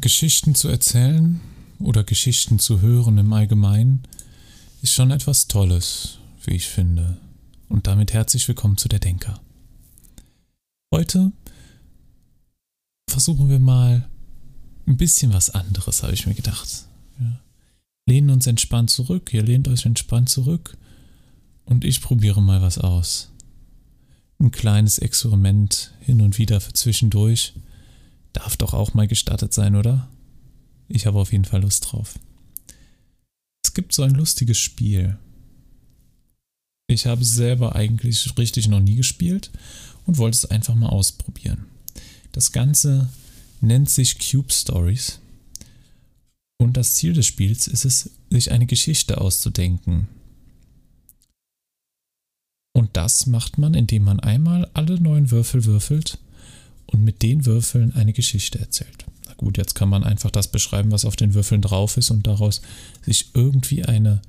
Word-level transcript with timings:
Geschichten 0.00 0.54
zu 0.54 0.68
erzählen 0.68 1.40
oder 1.78 2.04
Geschichten 2.04 2.58
zu 2.58 2.80
hören 2.80 3.18
im 3.18 3.32
Allgemeinen 3.32 4.02
ist 4.82 4.92
schon 4.92 5.10
etwas 5.10 5.48
Tolles, 5.48 6.18
wie 6.44 6.54
ich 6.54 6.66
finde. 6.66 7.18
Und 7.68 7.86
damit 7.86 8.12
herzlich 8.12 8.46
willkommen 8.48 8.76
zu 8.76 8.88
der 8.88 8.98
Denker. 8.98 9.40
Heute 10.92 11.32
versuchen 13.08 13.48
wir 13.48 13.58
mal 13.58 14.08
ein 14.86 14.96
bisschen 14.96 15.32
was 15.32 15.50
anderes, 15.50 16.02
habe 16.02 16.14
ich 16.14 16.26
mir 16.26 16.34
gedacht. 16.34 16.68
Ja. 17.20 17.40
Lehnen 18.06 18.30
uns 18.30 18.46
entspannt 18.46 18.90
zurück, 18.90 19.32
ihr 19.34 19.42
lehnt 19.42 19.68
euch 19.68 19.84
entspannt 19.84 20.30
zurück 20.30 20.76
und 21.64 21.84
ich 21.84 22.00
probiere 22.00 22.40
mal 22.40 22.62
was 22.62 22.78
aus. 22.78 23.30
Ein 24.38 24.50
kleines 24.50 24.98
Experiment 24.98 25.92
hin 26.00 26.22
und 26.22 26.38
wieder 26.38 26.60
für 26.60 26.72
zwischendurch 26.72 27.54
Darf 28.38 28.56
doch 28.56 28.72
auch 28.72 28.94
mal 28.94 29.08
gestattet 29.08 29.52
sein, 29.52 29.74
oder? 29.74 30.08
Ich 30.86 31.06
habe 31.06 31.18
auf 31.18 31.32
jeden 31.32 31.44
Fall 31.44 31.62
Lust 31.62 31.90
drauf. 31.90 32.20
Es 33.64 33.74
gibt 33.74 33.92
so 33.92 34.04
ein 34.04 34.14
lustiges 34.14 34.58
Spiel. 34.58 35.18
Ich 36.86 37.06
habe 37.06 37.22
es 37.22 37.32
selber 37.32 37.74
eigentlich 37.74 38.38
richtig 38.38 38.68
noch 38.68 38.78
nie 38.78 38.94
gespielt 38.94 39.50
und 40.06 40.18
wollte 40.18 40.36
es 40.36 40.44
einfach 40.44 40.76
mal 40.76 40.88
ausprobieren. 40.88 41.66
Das 42.30 42.52
Ganze 42.52 43.08
nennt 43.60 43.90
sich 43.90 44.20
Cube 44.20 44.52
Stories. 44.52 45.18
Und 46.58 46.76
das 46.76 46.94
Ziel 46.94 47.14
des 47.14 47.26
Spiels 47.26 47.66
ist 47.66 47.84
es, 47.84 48.10
sich 48.30 48.52
eine 48.52 48.66
Geschichte 48.66 49.20
auszudenken. 49.20 50.06
Und 52.72 52.96
das 52.96 53.26
macht 53.26 53.58
man, 53.58 53.74
indem 53.74 54.04
man 54.04 54.20
einmal 54.20 54.70
alle 54.74 55.00
neun 55.00 55.32
Würfel 55.32 55.64
würfelt 55.64 56.20
und 56.90 57.04
mit 57.04 57.22
den 57.22 57.46
Würfeln 57.46 57.94
eine 57.94 58.12
Geschichte 58.12 58.58
erzählt. 58.58 59.04
Na 59.26 59.34
gut, 59.34 59.58
jetzt 59.58 59.74
kann 59.74 59.88
man 59.88 60.04
einfach 60.04 60.30
das 60.30 60.48
beschreiben, 60.48 60.90
was 60.90 61.04
auf 61.04 61.16
den 61.16 61.34
Würfeln 61.34 61.62
drauf 61.62 61.96
ist 61.96 62.10
und 62.10 62.26
daraus 62.26 62.62
sich 63.04 63.30
irgendwie 63.34 63.84
eine 63.84 64.22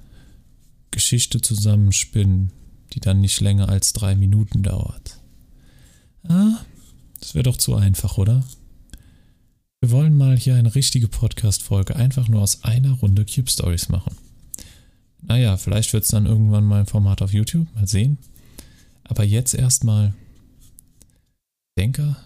Geschichte 0.91 1.41
zusammenspinnen, 1.41 2.51
die 2.93 2.99
dann 2.99 3.21
nicht 3.21 3.39
länger 3.39 3.69
als 3.69 3.93
drei 3.93 4.15
Minuten 4.15 4.63
dauert. 4.63 5.19
Ah, 6.23 6.59
das 7.19 7.33
wäre 7.33 7.43
doch 7.43 7.57
zu 7.57 7.75
einfach, 7.75 8.17
oder? 8.17 8.43
Wir 9.79 9.91
wollen 9.91 10.17
mal 10.17 10.37
hier 10.37 10.55
eine 10.55 10.75
richtige 10.75 11.07
Podcast-Folge 11.07 11.95
einfach 11.95 12.27
nur 12.27 12.41
aus 12.41 12.63
einer 12.63 12.91
Runde 12.93 13.25
Cube 13.25 13.49
Stories 13.49 13.87
machen. 13.87 14.15
Naja, 15.21 15.55
vielleicht 15.55 15.93
wird 15.93 16.03
es 16.03 16.09
dann 16.09 16.25
irgendwann 16.25 16.65
mal 16.65 16.81
ein 16.81 16.85
Format 16.85 17.21
auf 17.21 17.33
YouTube, 17.33 17.73
mal 17.75 17.87
sehen. 17.87 18.17
Aber 19.05 19.23
jetzt 19.23 19.53
erstmal 19.53 20.13
Denker 21.77 22.17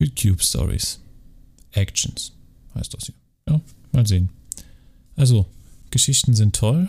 Cube 0.00 0.42
Stories. 0.42 1.00
Actions 1.72 2.32
heißt 2.74 2.94
das 2.94 3.06
hier. 3.06 3.14
Ja, 3.48 3.60
mal 3.92 4.06
sehen. 4.06 4.30
Also, 5.16 5.46
Geschichten 5.90 6.34
sind 6.34 6.56
toll. 6.56 6.88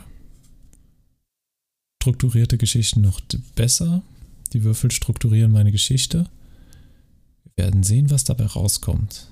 Strukturierte 2.01 2.57
Geschichten 2.57 3.01
noch 3.01 3.21
besser. 3.55 4.03
Die 4.53 4.63
Würfel 4.63 4.91
strukturieren 4.91 5.51
meine 5.51 5.71
Geschichte. 5.71 6.29
Wir 7.43 7.65
werden 7.65 7.83
sehen, 7.83 8.09
was 8.09 8.23
dabei 8.23 8.45
rauskommt. 8.45 9.27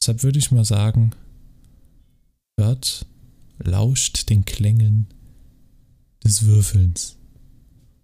Deshalb 0.00 0.22
würde 0.22 0.38
ich 0.38 0.50
mal 0.50 0.64
sagen, 0.64 1.12
hört, 2.58 3.06
lauscht 3.58 4.30
den 4.30 4.44
Klängen 4.44 5.06
des 6.24 6.46
Würfelns. 6.46 7.16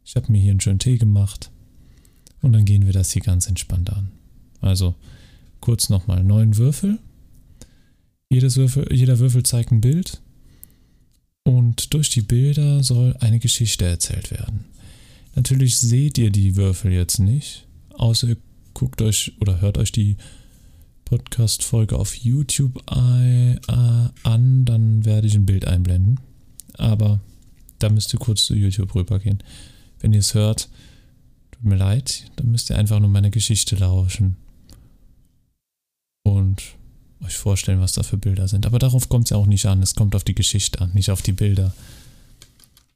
Ich 0.05 0.17
habe 0.17 0.31
mir 0.31 0.41
hier 0.41 0.51
einen 0.51 0.61
schönen 0.61 0.79
Tee 0.79 0.99
gemacht 0.99 1.51
und 2.43 2.53
dann 2.53 2.65
gehen 2.65 2.87
wir 2.87 2.93
das 2.93 3.13
hier 3.13 3.23
ganz 3.23 3.49
entspannt 3.49 3.91
an. 3.91 4.13
Also 4.67 4.95
kurz 5.61 5.89
nochmal 5.89 6.23
neun 6.23 6.57
Würfel. 6.57 6.99
Jedes 8.29 8.57
Würfel. 8.57 8.93
Jeder 8.93 9.19
Würfel 9.19 9.43
zeigt 9.43 9.73
ein 9.73 9.81
Bild. 9.81 10.21
Und 11.45 11.95
durch 11.95 12.11
die 12.11 12.23
Bilder 12.23 12.83
soll 12.83 13.17
eine 13.21 13.39
Geschichte 13.39 13.85
erzählt 13.85 14.31
werden. 14.33 14.65
Natürlich 15.37 15.79
seht 15.79 16.19
ihr 16.19 16.31
die 16.31 16.57
Würfel 16.57 16.93
jetzt 16.93 17.19
nicht, 17.19 17.67
außer 17.95 18.29
ihr 18.29 18.37
guckt 18.75 19.01
euch 19.03 19.33
oder 19.41 19.61
hört 19.61 19.79
euch 19.79 19.93
die 19.93 20.17
Podcast-Folge 21.05 21.97
auf 21.97 22.17
YouTube 22.17 22.83
an, 22.91 23.61
dann 24.65 25.05
werde 25.05 25.29
ich 25.29 25.35
ein 25.35 25.47
Bild 25.47 25.67
einblenden. 25.67 26.19
Aber 26.79 27.21
da 27.79 27.91
müsst 27.91 28.13
ihr 28.13 28.19
kurz 28.19 28.45
zu 28.45 28.55
YouTube 28.55 28.95
rübergehen. 28.95 29.43
Wenn 30.01 30.13
ihr 30.13 30.21
es 30.21 30.35
hört, 30.35 30.69
tut 31.53 31.65
mir 31.65 31.77
leid, 31.77 32.31
dann 32.37 32.51
müsst 32.51 32.71
ihr 32.71 32.79
einfach 32.79 32.99
nur 32.99 33.11
meine 33.11 33.31
Geschichte 33.31 33.77
lauschen 33.77 34.37
euch 37.25 37.37
vorstellen, 37.37 37.81
was 37.81 37.93
da 37.93 38.03
für 38.03 38.17
Bilder 38.17 38.49
sind. 38.49 38.67
Aber 38.67 38.79
darauf 38.79 39.09
kommt 39.09 39.27
es 39.27 39.31
ja 39.31 39.37
auch 39.37 39.47
nicht 39.47 39.67
an. 39.67 39.83
Es 39.83 39.95
kommt 39.95 40.15
auf 40.15 40.25
die 40.25 40.35
Geschichte 40.35 40.81
an, 40.81 40.93
nicht 40.93 41.11
auf 41.11 41.23
die 41.23 41.33
Bilder 41.33 41.75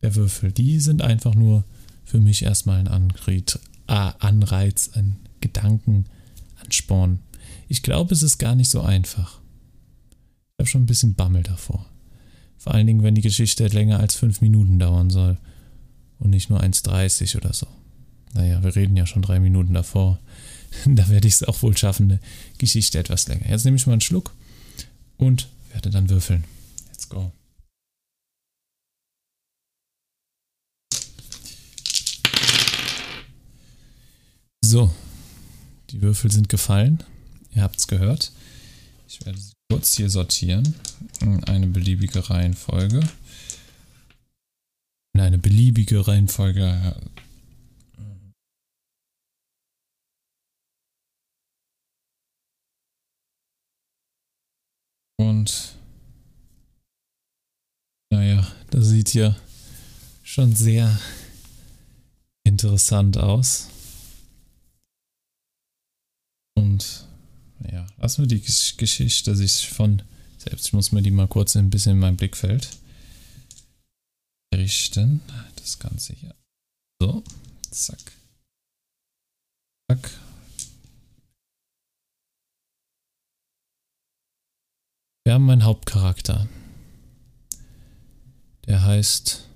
der 0.03 0.14
Würfel. 0.14 0.53
Die 0.53 0.81
sind 0.81 1.03
einfach 1.03 1.34
nur 1.34 1.64
für 2.04 2.20
mich 2.20 2.42
erstmal 2.42 2.78
ein 2.78 2.88
Anreiz, 3.86 4.91
ein 4.94 5.16
Gedankenansporn. 5.41 7.20
Ich 7.69 7.82
glaube, 7.82 8.14
es 8.14 8.22
ist 8.22 8.38
gar 8.38 8.54
nicht 8.54 8.70
so 8.70 8.82
einfach. 8.82 9.41
Ich 10.10 10.62
habe 10.62 10.69
schon 10.69 10.82
ein 10.82 10.87
bisschen 10.87 11.14
Bammel 11.14 11.42
davor. 11.42 11.87
Vor 12.58 12.75
allen 12.75 12.87
Dingen, 12.87 13.02
wenn 13.02 13.14
die 13.14 13.22
Geschichte 13.22 13.66
länger 13.69 14.00
als 14.00 14.16
fünf 14.16 14.42
Minuten 14.42 14.78
dauern 14.78 15.08
soll 15.08 15.38
und 16.19 16.31
nicht 16.31 16.50
nur 16.50 16.60
1,30 16.60 17.37
oder 17.37 17.54
so. 17.54 17.66
Naja, 18.34 18.62
wir 18.62 18.76
reden 18.76 18.97
ja 18.97 19.06
schon 19.06 19.22
drei 19.22 19.41
Minuten 19.41 19.72
davor. 19.72 20.19
da 20.86 21.08
werde 21.08 21.28
ich 21.28 21.34
es 21.34 21.42
auch 21.42 21.62
wohl 21.62 21.76
schaffen, 21.76 22.10
eine 22.10 22.20
Geschichte 22.58 22.98
etwas 22.98 23.28
länger. 23.28 23.48
Jetzt 23.48 23.64
nehme 23.64 23.76
ich 23.76 23.86
mal 23.86 23.92
einen 23.92 24.00
Schluck 24.00 24.32
und 25.16 25.48
werde 25.72 25.91
dann 25.91 26.08
würfeln. 26.10 26.44
Let's 26.88 27.08
go. 27.08 27.32
So, 34.62 34.94
die 35.91 36.00
Würfel 36.00 36.31
sind 36.31 36.48
gefallen. 36.48 37.02
Ihr 37.54 37.62
habt 37.62 37.76
es 37.76 37.88
gehört. 37.88 38.31
Ich 39.08 39.25
werde 39.26 39.38
sie 39.38 39.52
kurz 39.69 39.97
hier 39.97 40.08
sortieren 40.08 40.75
in 41.20 41.42
eine 41.44 41.66
beliebige 41.66 42.31
Reihenfolge. 42.31 43.00
In 45.14 45.20
eine 45.20 45.38
beliebige 45.38 46.06
Reihenfolge 46.06 46.94
Und 55.20 55.75
naja, 58.10 58.50
das 58.70 58.88
sieht 58.88 59.12
ja 59.12 59.36
schon 60.22 60.56
sehr 60.56 60.98
interessant 62.42 63.19
aus. 63.19 63.69
Und 66.56 67.06
ja, 67.70 67.86
lassen 67.98 68.22
wir 68.22 68.28
die 68.28 68.41
Geschichte 68.41 69.36
sich 69.36 69.69
von 69.69 70.00
selbst, 70.38 70.69
ich 70.69 70.72
muss 70.72 70.91
mir 70.91 71.03
die 71.03 71.10
mal 71.10 71.28
kurz 71.28 71.54
ein 71.54 71.69
bisschen 71.69 71.92
in 71.92 71.98
mein 71.98 72.16
Blickfeld 72.16 72.70
richten. 74.54 75.20
Das 75.56 75.78
Ganze 75.78 76.14
hier. 76.14 76.34
So, 76.98 77.22
zack. 77.70 78.12
Zack. 79.87 80.30
Wir 85.31 85.35
haben 85.35 85.49
einen 85.49 85.63
Hauptcharakter. 85.63 86.49
Der 88.67 88.83
heißt. 88.83 89.49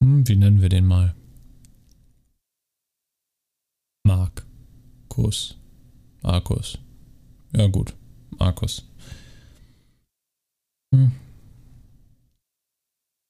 Hm, 0.00 0.28
wie 0.28 0.36
nennen 0.36 0.62
wir 0.62 0.68
den 0.68 0.86
mal? 0.86 1.16
Markus. 4.04 5.56
Markus. 6.22 6.78
Ja, 7.52 7.66
gut. 7.66 7.96
Markus. 8.38 8.84
Hm. 10.94 11.10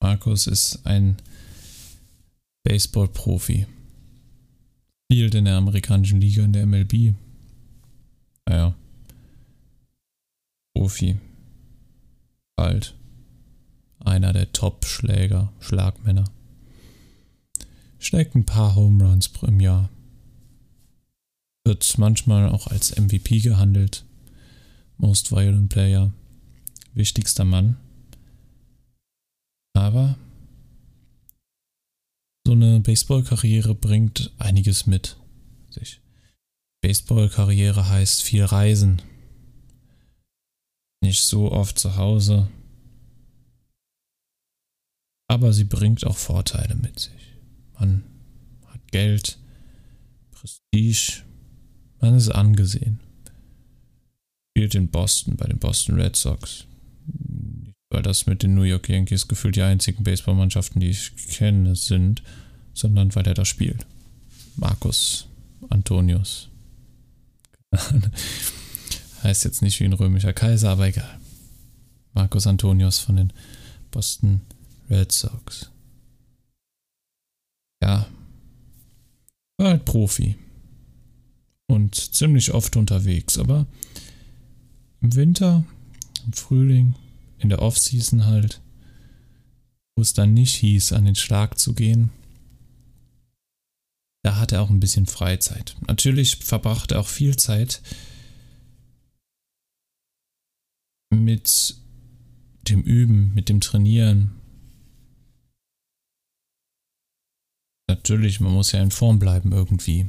Markus 0.02 0.46
ist 0.46 0.86
ein 0.86 1.16
Baseball-Profi. 2.64 3.66
Spielt 5.10 5.34
in 5.34 5.46
der 5.46 5.56
amerikanischen 5.56 6.20
Liga 6.20 6.44
in 6.44 6.52
der 6.52 6.66
MLB. 6.66 7.14
Naja. 8.46 8.74
Profi. 10.80 11.18
Alt. 12.56 12.94
Einer 13.98 14.32
der 14.32 14.50
Top-Schläger, 14.50 15.52
Schlagmänner. 15.60 16.24
Schlägt 17.98 18.34
ein 18.34 18.46
paar 18.46 18.76
Home 18.76 19.04
Runs 19.04 19.30
im 19.42 19.60
Jahr. 19.60 19.90
Wird 21.66 21.98
manchmal 21.98 22.48
auch 22.48 22.66
als 22.68 22.96
MVP 22.98 23.40
gehandelt. 23.40 24.06
Most 24.96 25.32
Violent 25.32 25.68
Player. 25.68 26.14
Wichtigster 26.94 27.44
Mann. 27.44 27.76
Aber 29.74 30.16
so 32.46 32.54
eine 32.54 32.80
Baseballkarriere 32.80 33.74
bringt 33.74 34.32
einiges 34.38 34.86
mit 34.86 35.18
sich. 35.68 36.00
Baseballkarriere 36.80 37.90
heißt 37.90 38.22
viel 38.22 38.44
Reisen. 38.44 39.02
Nicht 41.10 41.24
so 41.24 41.50
oft 41.50 41.76
zu 41.76 41.96
Hause. 41.96 42.46
Aber 45.26 45.52
sie 45.52 45.64
bringt 45.64 46.06
auch 46.06 46.16
Vorteile 46.16 46.76
mit 46.76 47.00
sich. 47.00 47.34
Man 47.76 48.04
hat 48.68 48.80
Geld, 48.92 49.36
Prestige, 50.30 51.24
man 52.00 52.14
ist 52.14 52.28
angesehen. 52.28 53.00
Spielt 54.52 54.76
in 54.76 54.88
Boston 54.88 55.34
bei 55.34 55.48
den 55.48 55.58
Boston 55.58 56.00
Red 56.00 56.14
Sox. 56.14 56.66
weil 57.88 58.02
das 58.02 58.26
mit 58.26 58.44
den 58.44 58.54
New 58.54 58.62
York 58.62 58.88
Yankees 58.88 59.26
gefühlt 59.26 59.56
die 59.56 59.62
einzigen 59.62 60.04
Baseballmannschaften, 60.04 60.80
die 60.80 60.90
ich 60.90 61.16
kenne, 61.16 61.74
sind, 61.74 62.22
sondern 62.72 63.12
weil 63.16 63.26
er 63.26 63.34
da 63.34 63.44
spielt. 63.44 63.84
Markus 64.54 65.26
Antonius. 65.70 66.48
Heißt 69.22 69.44
jetzt 69.44 69.62
nicht 69.62 69.80
wie 69.80 69.84
ein 69.84 69.92
römischer 69.92 70.32
Kaiser, 70.32 70.70
aber 70.70 70.88
egal. 70.88 71.18
Markus 72.12 72.46
Antonius 72.46 72.98
von 72.98 73.16
den 73.16 73.32
Boston 73.90 74.40
Red 74.88 75.12
Sox. 75.12 75.70
Ja, 77.82 78.06
war 79.58 79.68
halt 79.68 79.84
Profi. 79.84 80.36
Und 81.66 81.94
ziemlich 81.94 82.52
oft 82.52 82.76
unterwegs, 82.76 83.38
aber 83.38 83.66
im 85.00 85.14
Winter, 85.14 85.64
im 86.26 86.32
Frühling, 86.32 86.94
in 87.38 87.48
der 87.48 87.62
Offseason 87.62 88.26
halt, 88.26 88.60
wo 89.94 90.02
es 90.02 90.12
dann 90.12 90.34
nicht 90.34 90.56
hieß, 90.56 90.92
an 90.92 91.04
den 91.04 91.14
Schlag 91.14 91.58
zu 91.58 91.74
gehen, 91.74 92.10
da 94.22 94.36
hat 94.36 94.52
er 94.52 94.62
auch 94.62 94.70
ein 94.70 94.80
bisschen 94.80 95.06
Freizeit. 95.06 95.76
Natürlich 95.86 96.36
verbrachte 96.36 96.96
er 96.96 97.00
auch 97.00 97.08
viel 97.08 97.36
Zeit 97.36 97.80
mit 101.10 101.76
dem 102.62 102.82
Üben, 102.82 103.34
mit 103.34 103.48
dem 103.48 103.60
Trainieren. 103.60 104.40
Natürlich, 107.88 108.40
man 108.40 108.52
muss 108.52 108.72
ja 108.72 108.80
in 108.80 108.92
Form 108.92 109.18
bleiben 109.18 109.52
irgendwie. 109.52 110.08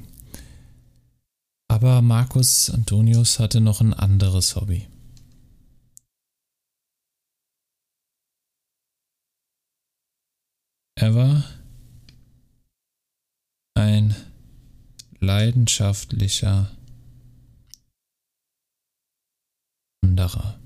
Aber 1.68 2.02
Markus 2.02 2.70
Antonius 2.70 3.40
hatte 3.40 3.62
noch 3.62 3.82
ein 3.82 3.94
anderes 3.94 4.56
Hobby. 4.56 4.88
Er 10.96 11.16
war 11.16 11.44
ein 13.74 14.16
leidenschaftlicher 15.20 16.70
Wanderer. 20.04 20.61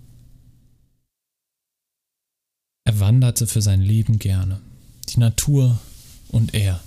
Er 2.85 2.99
wanderte 2.99 3.47
für 3.47 3.61
sein 3.61 3.81
Leben 3.81 4.19
gerne. 4.19 4.61
Die 5.09 5.19
Natur 5.19 5.79
und 6.29 6.53
er. 6.53 6.81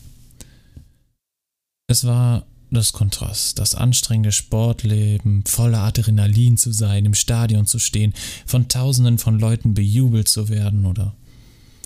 Es 1.89 2.05
war 2.05 2.47
das 2.71 2.93
Kontrast, 2.93 3.59
das 3.59 3.75
anstrengende 3.75 4.33
Sportleben, 4.33 5.45
voller 5.45 5.81
Adrenalin 5.81 6.57
zu 6.57 6.73
sein, 6.73 7.05
im 7.05 7.15
Stadion 7.15 7.67
zu 7.67 7.79
stehen, 7.79 8.13
von 8.47 8.69
Tausenden 8.69 9.19
von 9.19 9.39
Leuten 9.39 9.75
bejubelt 9.75 10.29
zu 10.29 10.49
werden 10.49 10.85
oder 10.85 11.15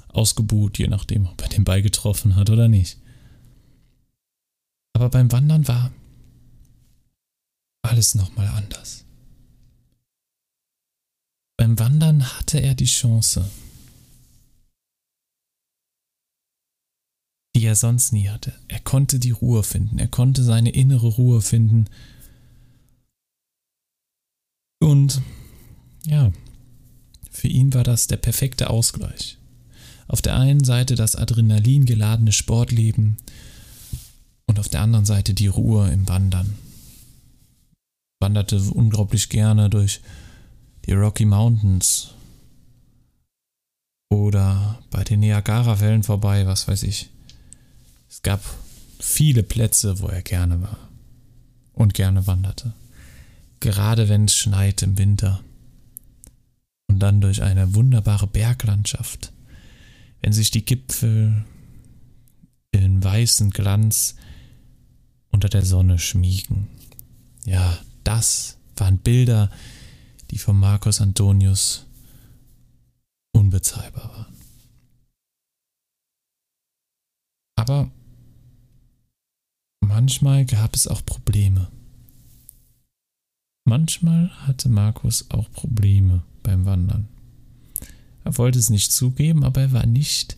ausgebuht, 0.09 0.79
je 0.79 0.89
nachdem, 0.89 1.27
ob 1.27 1.41
er 1.41 1.49
den 1.49 1.65
Ball 1.65 1.83
getroffen 1.83 2.37
hat 2.37 2.51
oder 2.51 2.69
nicht. 2.69 2.99
Aber 4.95 5.09
beim 5.09 5.31
Wandern 5.33 5.67
war 5.69 5.93
alles 7.83 8.15
nochmal 8.15 8.49
anders. 8.49 9.05
Beim 11.57 11.79
Wandern 11.79 12.25
hatte 12.25 12.59
er 12.59 12.75
die 12.75 12.87
Chance, 12.87 13.49
die 17.63 17.69
er 17.69 17.77
sonst 17.77 18.13
nie 18.13 18.29
hatte. 18.29 18.53
Er 18.67 18.81
konnte 18.81 19.21
die 19.21 19.31
Ruhe 19.31 19.63
finden, 19.63 20.01
er 20.01 20.09
konnte 20.09 20.43
seine 20.43 20.71
innere 20.71 21.07
Ruhe 21.07 21.41
finden. 21.41 21.85
Und 24.81 25.23
ja, 26.05 26.33
für 27.31 27.47
ihn 27.47 27.73
war 27.73 27.85
das 27.85 28.09
der 28.09 28.17
perfekte 28.17 28.69
Ausgleich. 28.69 29.39
Auf 30.09 30.21
der 30.21 30.37
einen 30.37 30.65
Seite 30.65 30.97
das 30.97 31.15
Adrenalin 31.15 31.87
geladene 31.87 32.33
Sportleben 32.33 33.19
und 34.47 34.59
auf 34.59 34.69
der 34.69 34.81
anderen 34.81 35.05
Seite 35.05 35.33
die 35.33 35.47
Ruhe 35.47 35.89
im 35.89 36.09
Wandern. 36.09 36.57
Wanderte 38.21 38.61
unglaublich 38.61 39.29
gerne 39.29 39.71
durch 39.71 40.01
die 40.87 40.95
Rocky 40.95 41.27
Mountains 41.27 42.11
oder 44.11 44.83
bei 44.91 45.05
den 45.05 45.21
Niagara-Wellen 45.21 46.03
vorbei, 46.03 46.45
was 46.45 46.67
weiß 46.67 46.83
ich. 46.83 47.12
Es 48.13 48.21
gab 48.21 48.45
viele 49.01 49.43
Plätze, 49.43 50.01
wo 50.01 50.07
er 50.07 50.21
gerne 50.21 50.61
war 50.61 50.77
und 51.73 51.95
gerne 51.95 52.27
wanderte. 52.27 52.75
Gerade 53.59 54.11
wenn 54.11 54.27
es 54.27 54.35
schneit 54.35 54.83
im 54.83 54.99
Winter. 54.99 55.43
Und 56.89 56.99
dann 56.99 57.23
durch 57.23 57.41
eine 57.41 57.75
wunderbare 57.75 58.27
Berglandschaft, 58.27 59.33
wenn 60.21 60.35
sich 60.35 60.51
die 60.51 60.63
Gipfel 60.63 61.47
in 62.73 63.03
weißen 63.03 63.49
Glanz 63.49 64.17
unter 65.31 65.49
der 65.49 65.65
Sonne 65.65 65.99
schmiegen. 65.99 66.69
Ja, 67.47 67.79
das 68.05 68.59
waren 68.77 68.99
Bilder, 68.99 69.51
die 70.31 70.37
von 70.37 70.59
Marcus 70.59 71.01
Antonius 71.01 71.87
unbezahlbar 73.33 74.11
waren. 74.11 74.37
Aber 77.57 77.91
manchmal 80.03 80.45
gab 80.45 80.75
es 80.75 80.89
auch 80.89 81.07
Probleme. 81.07 81.69
Manchmal 83.65 84.31
hatte 84.49 84.69
Markus 84.69 85.27
auch 85.31 85.49
Probleme 85.53 86.25
beim 86.43 86.65
Wandern. 86.65 87.07
Er 88.25 88.37
wollte 88.37 88.59
es 88.59 88.69
nicht 88.69 88.91
zugeben, 88.93 89.45
aber 89.45 89.61
er 89.61 89.73
war 89.73 89.87
nicht 89.87 90.37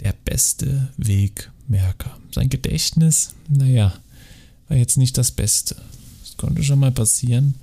der 0.00 0.12
beste 0.12 0.90
Wegmerker. 0.98 2.18
Sein 2.34 2.50
Gedächtnis, 2.50 3.34
naja, 3.48 3.94
war 4.68 4.76
jetzt 4.76 4.98
nicht 4.98 5.16
das 5.16 5.30
Beste. 5.30 5.76
Es 6.22 6.36
konnte 6.36 6.62
schon 6.62 6.80
mal 6.80 6.92
passieren, 6.92 7.54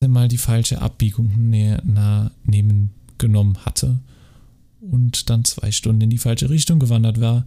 dass 0.00 0.08
er 0.08 0.08
mal 0.08 0.26
die 0.26 0.36
falsche 0.36 0.82
Abbiegung 0.82 1.30
nehmen 1.48 2.90
genommen 3.18 3.64
hatte 3.64 4.00
und 4.80 5.30
dann 5.30 5.44
zwei 5.44 5.70
Stunden 5.70 6.02
in 6.02 6.10
die 6.10 6.18
falsche 6.18 6.50
Richtung 6.50 6.80
gewandert 6.80 7.20
war 7.20 7.46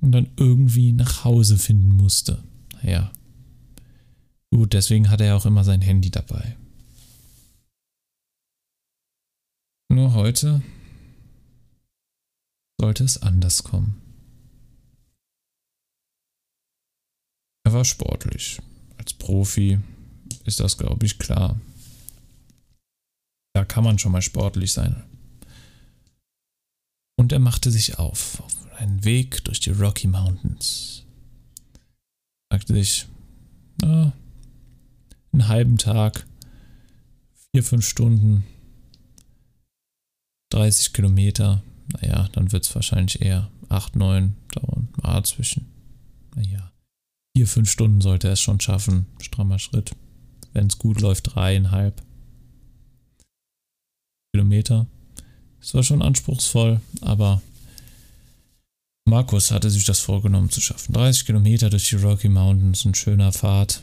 und 0.00 0.12
dann 0.12 0.30
irgendwie 0.36 0.92
nach 0.92 1.24
Hause 1.24 1.58
finden 1.58 1.96
musste. 1.96 2.42
Naja. 2.82 3.12
Gut, 4.52 4.72
deswegen 4.72 5.10
hatte 5.10 5.24
er 5.24 5.36
auch 5.36 5.46
immer 5.46 5.64
sein 5.64 5.80
Handy 5.80 6.10
dabei. 6.10 6.56
Nur 9.92 10.14
heute 10.14 10.62
sollte 12.80 13.04
es 13.04 13.22
anders 13.22 13.62
kommen. 13.62 14.00
Er 17.64 17.72
war 17.72 17.84
sportlich. 17.84 18.60
Als 18.96 19.12
Profi 19.12 19.78
ist 20.44 20.60
das, 20.60 20.78
glaube 20.78 21.06
ich, 21.06 21.18
klar. 21.18 21.60
Da 23.54 23.64
kann 23.64 23.84
man 23.84 23.98
schon 23.98 24.12
mal 24.12 24.22
sportlich 24.22 24.72
sein. 24.72 25.04
Und 27.18 27.32
er 27.32 27.38
machte 27.38 27.70
sich 27.70 27.98
auf, 27.98 28.40
auf 28.40 28.59
einen 28.80 29.04
Weg 29.04 29.44
durch 29.44 29.60
die 29.60 29.70
Rocky 29.70 30.08
Mountains. 30.08 31.04
Sagte 32.50 32.72
sich, 32.72 33.06
na, 33.82 34.12
einen 35.32 35.48
halben 35.48 35.76
Tag, 35.76 36.26
vier, 37.52 37.62
fünf 37.62 37.86
Stunden, 37.86 38.44
30 40.52 40.92
Kilometer, 40.94 41.62
naja, 41.92 42.28
dann 42.32 42.52
wird 42.52 42.64
es 42.64 42.74
wahrscheinlich 42.74 43.20
eher 43.20 43.50
8, 43.68 43.96
9 43.96 44.34
dauern. 44.52 44.88
Ah, 45.02 45.22
zwischen, 45.22 45.66
naja, 46.34 46.72
4, 47.36 47.46
5 47.46 47.70
Stunden 47.70 48.00
sollte 48.00 48.28
er 48.28 48.32
es 48.32 48.40
schon 48.40 48.60
schaffen. 48.60 49.06
Strammer 49.20 49.58
Schritt. 49.58 49.94
Wenn 50.52 50.66
es 50.66 50.78
gut 50.78 51.00
läuft, 51.00 51.34
dreieinhalb 51.34 52.02
Kilometer. 54.32 54.86
Es 55.60 55.74
war 55.74 55.82
schon 55.82 56.02
anspruchsvoll, 56.02 56.80
aber 57.02 57.42
Markus 59.10 59.50
hatte 59.50 59.70
sich 59.70 59.84
das 59.84 59.98
vorgenommen 59.98 60.50
zu 60.50 60.60
schaffen. 60.60 60.92
30 60.92 61.26
Kilometer 61.26 61.68
durch 61.68 61.88
die 61.88 61.96
Rocky 61.96 62.28
Mountains, 62.28 62.84
ein 62.84 62.94
schöner 62.94 63.32
Pfad. 63.32 63.82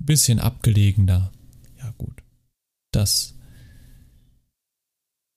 Ein 0.00 0.06
bisschen 0.06 0.40
abgelegener. 0.40 1.30
Ja, 1.78 1.92
gut. 1.98 2.22
Das. 2.90 3.34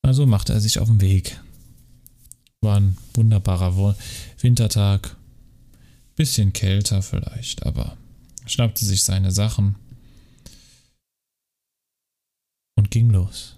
Also 0.03 0.25
machte 0.25 0.53
er 0.53 0.62
sich 0.62 0.79
auf 0.79 0.88
den 0.88 1.01
Weg. 1.01 1.38
War 2.62 2.77
ein 2.77 2.98
wunderbarer 3.13 3.98
Wintertag. 4.39 5.17
Bisschen 6.15 6.53
kälter 6.53 7.01
vielleicht, 7.01 7.65
aber 7.65 7.98
schnappte 8.45 8.86
sich 8.86 9.03
seine 9.03 9.31
Sachen 9.31 9.75
und 12.75 12.89
ging 12.89 13.10
los. 13.10 13.57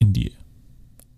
In 0.00 0.12
die 0.12 0.32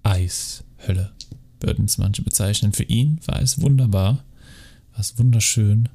Eishölle, 0.03 1.15
würden 1.63 1.87
es 1.87 1.99
manche 1.99 2.23
bezeichnen. 2.23 2.73
Für 2.73 2.85
ihn 2.85 3.21
war 3.27 3.41
es 3.41 3.61
wunderbar, 3.61 4.25
war 4.93 5.01
es 5.01 5.19
wunderschön. 5.19 5.89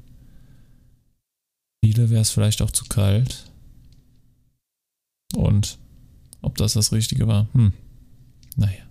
Viele 1.84 2.10
wäre 2.10 2.22
es 2.22 2.30
vielleicht 2.30 2.62
auch 2.62 2.70
zu 2.70 2.84
kalt. 2.86 3.50
Und 5.34 5.78
ob 6.42 6.56
das 6.56 6.72
das 6.72 6.92
Richtige 6.92 7.26
war, 7.26 7.48
hm, 7.52 7.72
naja. 8.56 8.82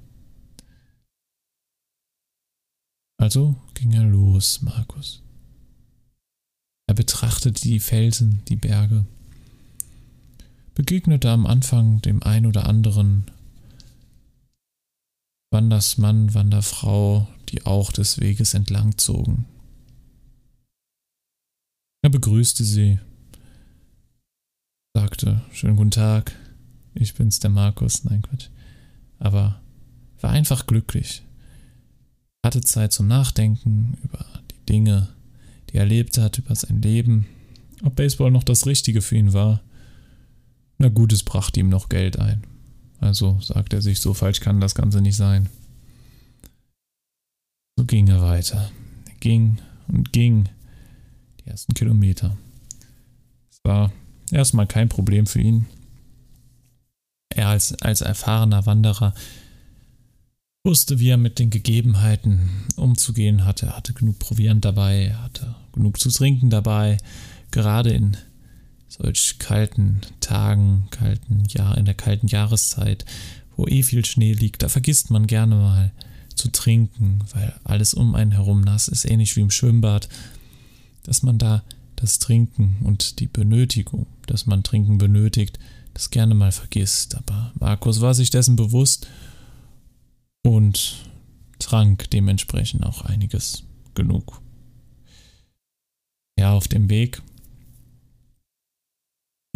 Also 3.17 3.55
ging 3.73 3.93
er 3.93 4.03
los, 4.03 4.61
Markus. 4.61 5.21
Er 6.87 6.93
betrachtete 6.93 7.61
die 7.61 7.79
Felsen, 7.79 8.41
die 8.47 8.55
Berge, 8.55 9.05
begegnete 10.75 11.29
am 11.31 11.45
Anfang 11.45 12.01
dem 12.01 12.23
ein 12.23 12.45
oder 12.45 12.67
anderen 12.67 13.25
Wandersmann, 15.51 16.33
Wanderfrau, 16.33 17.27
die 17.49 17.65
auch 17.65 17.91
des 17.91 18.19
Weges 18.19 18.53
entlang 18.53 18.97
zogen. 18.97 19.45
Er 22.03 22.09
begrüßte 22.09 22.63
sie, 22.63 22.99
sagte, 24.93 25.41
schönen 25.51 25.77
guten 25.77 25.91
Tag, 25.91 26.33
ich 26.93 27.13
bin's, 27.13 27.39
der 27.39 27.49
Markus, 27.49 28.03
nein 28.03 28.21
Quatsch, 28.21 28.49
aber 29.19 29.61
war 30.19 30.31
einfach 30.31 30.67
glücklich, 30.67 31.23
hatte 32.45 32.61
Zeit 32.61 32.93
zum 32.93 33.07
Nachdenken 33.07 33.97
über 34.03 34.25
die 34.51 34.65
Dinge, 34.65 35.09
die 35.69 35.75
er 35.75 35.81
erlebt 35.81 36.17
hat, 36.17 36.37
über 36.37 36.55
sein 36.55 36.81
Leben, 36.81 37.25
ob 37.83 37.95
Baseball 37.95 38.31
noch 38.31 38.43
das 38.43 38.65
Richtige 38.65 39.01
für 39.01 39.17
ihn 39.17 39.33
war. 39.33 39.61
Na 40.77 40.89
gut, 40.89 41.13
es 41.13 41.23
brachte 41.23 41.59
ihm 41.59 41.69
noch 41.69 41.89
Geld 41.89 42.19
ein. 42.19 42.43
Also 42.99 43.39
sagt 43.41 43.73
er 43.73 43.81
sich, 43.81 43.99
so 43.99 44.13
falsch 44.13 44.39
kann 44.39 44.59
das 44.59 44.75
Ganze 44.75 45.01
nicht 45.01 45.15
sein. 45.15 45.49
So 47.77 47.85
ging 47.85 48.07
er 48.07 48.21
weiter. 48.21 48.71
Er 49.05 49.15
ging 49.19 49.59
und 49.87 50.11
ging 50.11 50.49
die 51.39 51.49
ersten 51.49 51.73
Kilometer. 51.73 52.35
Es 53.49 53.59
war 53.63 53.91
erstmal 54.31 54.67
kein 54.67 54.89
Problem 54.89 55.27
für 55.27 55.41
ihn. 55.41 55.67
Er 57.29 57.49
als, 57.49 57.79
als 57.81 58.01
erfahrener 58.01 58.65
Wanderer 58.65 59.13
wusste, 60.63 60.99
wie 60.99 61.09
er 61.09 61.17
mit 61.17 61.39
den 61.39 61.49
Gegebenheiten 61.49 62.49
umzugehen 62.75 63.45
hatte. 63.45 63.67
Er 63.67 63.77
hatte 63.77 63.93
genug 63.93 64.19
Proviant 64.19 64.65
dabei, 64.65 65.05
er 65.05 65.23
hatte 65.23 65.55
genug 65.71 65.99
zu 65.99 66.09
trinken 66.09 66.49
dabei. 66.49 66.97
Gerade 67.51 67.91
in 67.91 68.17
solch 68.87 69.37
kalten 69.39 70.01
Tagen, 70.19 70.87
kalten 70.91 71.43
Jahr, 71.49 71.77
in 71.77 71.85
der 71.85 71.93
kalten 71.93 72.27
Jahreszeit, 72.27 73.05
wo 73.55 73.67
eh 73.67 73.83
viel 73.83 74.05
Schnee 74.05 74.33
liegt, 74.33 74.63
da 74.63 74.69
vergisst 74.69 75.09
man 75.09 75.27
gerne 75.27 75.55
mal 75.55 75.91
zu 76.35 76.51
trinken, 76.51 77.23
weil 77.33 77.53
alles 77.63 77.93
um 77.93 78.15
einen 78.15 78.31
herum 78.31 78.61
nass 78.61 78.87
ist, 78.87 79.05
ähnlich 79.05 79.35
wie 79.35 79.41
im 79.41 79.51
Schwimmbad, 79.51 80.07
dass 81.03 81.23
man 81.23 81.37
da 81.37 81.63
das 81.95 82.19
Trinken 82.19 82.77
und 82.83 83.19
die 83.19 83.27
Benötigung, 83.27 84.05
dass 84.27 84.45
man 84.45 84.63
Trinken 84.63 84.99
benötigt, 84.99 85.57
das 85.93 86.11
gerne 86.11 86.35
mal 86.35 86.51
vergisst. 86.51 87.15
Aber 87.15 87.51
Markus 87.59 88.01
war 88.01 88.13
sich 88.13 88.29
dessen 88.29 88.55
bewusst 88.55 89.07
und 90.43 90.97
trank 91.59 92.09
dementsprechend 92.11 92.85
auch 92.85 93.01
einiges 93.01 93.63
genug. 93.95 94.41
Ja, 96.37 96.53
auf 96.53 96.67
dem 96.67 96.89
Weg 96.89 97.23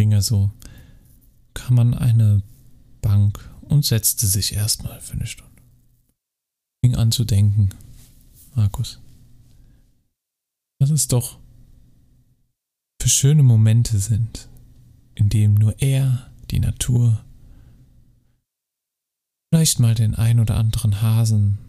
ging 0.01 0.13
er 0.13 0.23
so, 0.23 0.49
kam 1.53 1.77
an 1.77 1.93
eine 1.93 2.41
Bank 3.01 3.47
und 3.61 3.85
setzte 3.85 4.25
sich 4.25 4.53
erstmal 4.53 4.99
für 4.99 5.13
eine 5.13 5.27
Stunde. 5.27 5.61
Fing 6.83 6.95
an 6.95 7.11
zu 7.11 7.23
denken, 7.23 7.69
Markus, 8.55 8.99
was 10.79 10.89
es 10.89 11.07
doch 11.07 11.37
für 12.99 13.09
schöne 13.09 13.43
Momente 13.43 13.99
sind, 13.99 14.49
in 15.13 15.29
denen 15.29 15.53
nur 15.53 15.79
er, 15.79 16.31
die 16.49 16.59
Natur, 16.59 17.23
vielleicht 19.53 19.79
mal 19.79 19.93
den 19.93 20.15
ein 20.15 20.39
oder 20.39 20.57
anderen 20.57 21.03
Hasen 21.03 21.59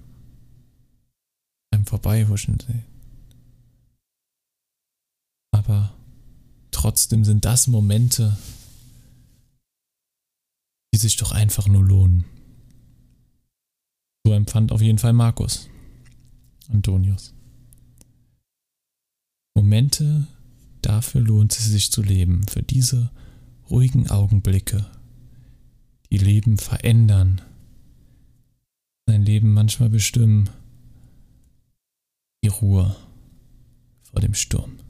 einem 1.70 1.84
vorbeihuschen 1.84 2.58
sehen. 2.60 2.86
Aber 5.50 5.92
trotzdem 6.82 7.24
sind 7.24 7.44
das 7.44 7.68
Momente, 7.68 8.36
die 10.92 10.98
sich 10.98 11.16
doch 11.16 11.30
einfach 11.30 11.68
nur 11.68 11.84
lohnen. 11.84 12.24
So 14.26 14.32
empfand 14.32 14.72
auf 14.72 14.82
jeden 14.82 14.98
Fall 14.98 15.12
Markus 15.12 15.68
Antonius. 16.72 17.34
Momente, 19.54 20.26
dafür 20.80 21.20
lohnt 21.20 21.52
es 21.56 21.66
sich 21.66 21.92
zu 21.92 22.02
leben, 22.02 22.44
für 22.48 22.64
diese 22.64 23.12
ruhigen 23.70 24.10
Augenblicke, 24.10 24.84
die 26.10 26.18
Leben 26.18 26.58
verändern, 26.58 27.42
sein 29.06 29.22
Leben 29.22 29.52
manchmal 29.52 29.88
bestimmen, 29.88 30.50
die 32.42 32.48
Ruhe 32.48 32.96
vor 34.02 34.20
dem 34.20 34.34
Sturm. 34.34 34.80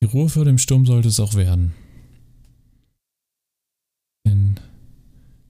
Die 0.00 0.06
Ruhe 0.06 0.28
vor 0.28 0.44
dem 0.44 0.58
Sturm 0.58 0.86
sollte 0.86 1.08
es 1.08 1.20
auch 1.20 1.34
werden. 1.34 1.74
Denn 4.24 4.60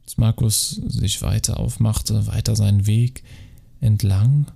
als 0.05 0.17
Markus 0.17 0.71
sich 0.71 1.21
weiter 1.23 1.61
aufmachte, 1.61 2.27
weiter 2.27 2.57
seinen 2.57 2.87
Weg 2.87 3.23
entlang, 3.81 4.51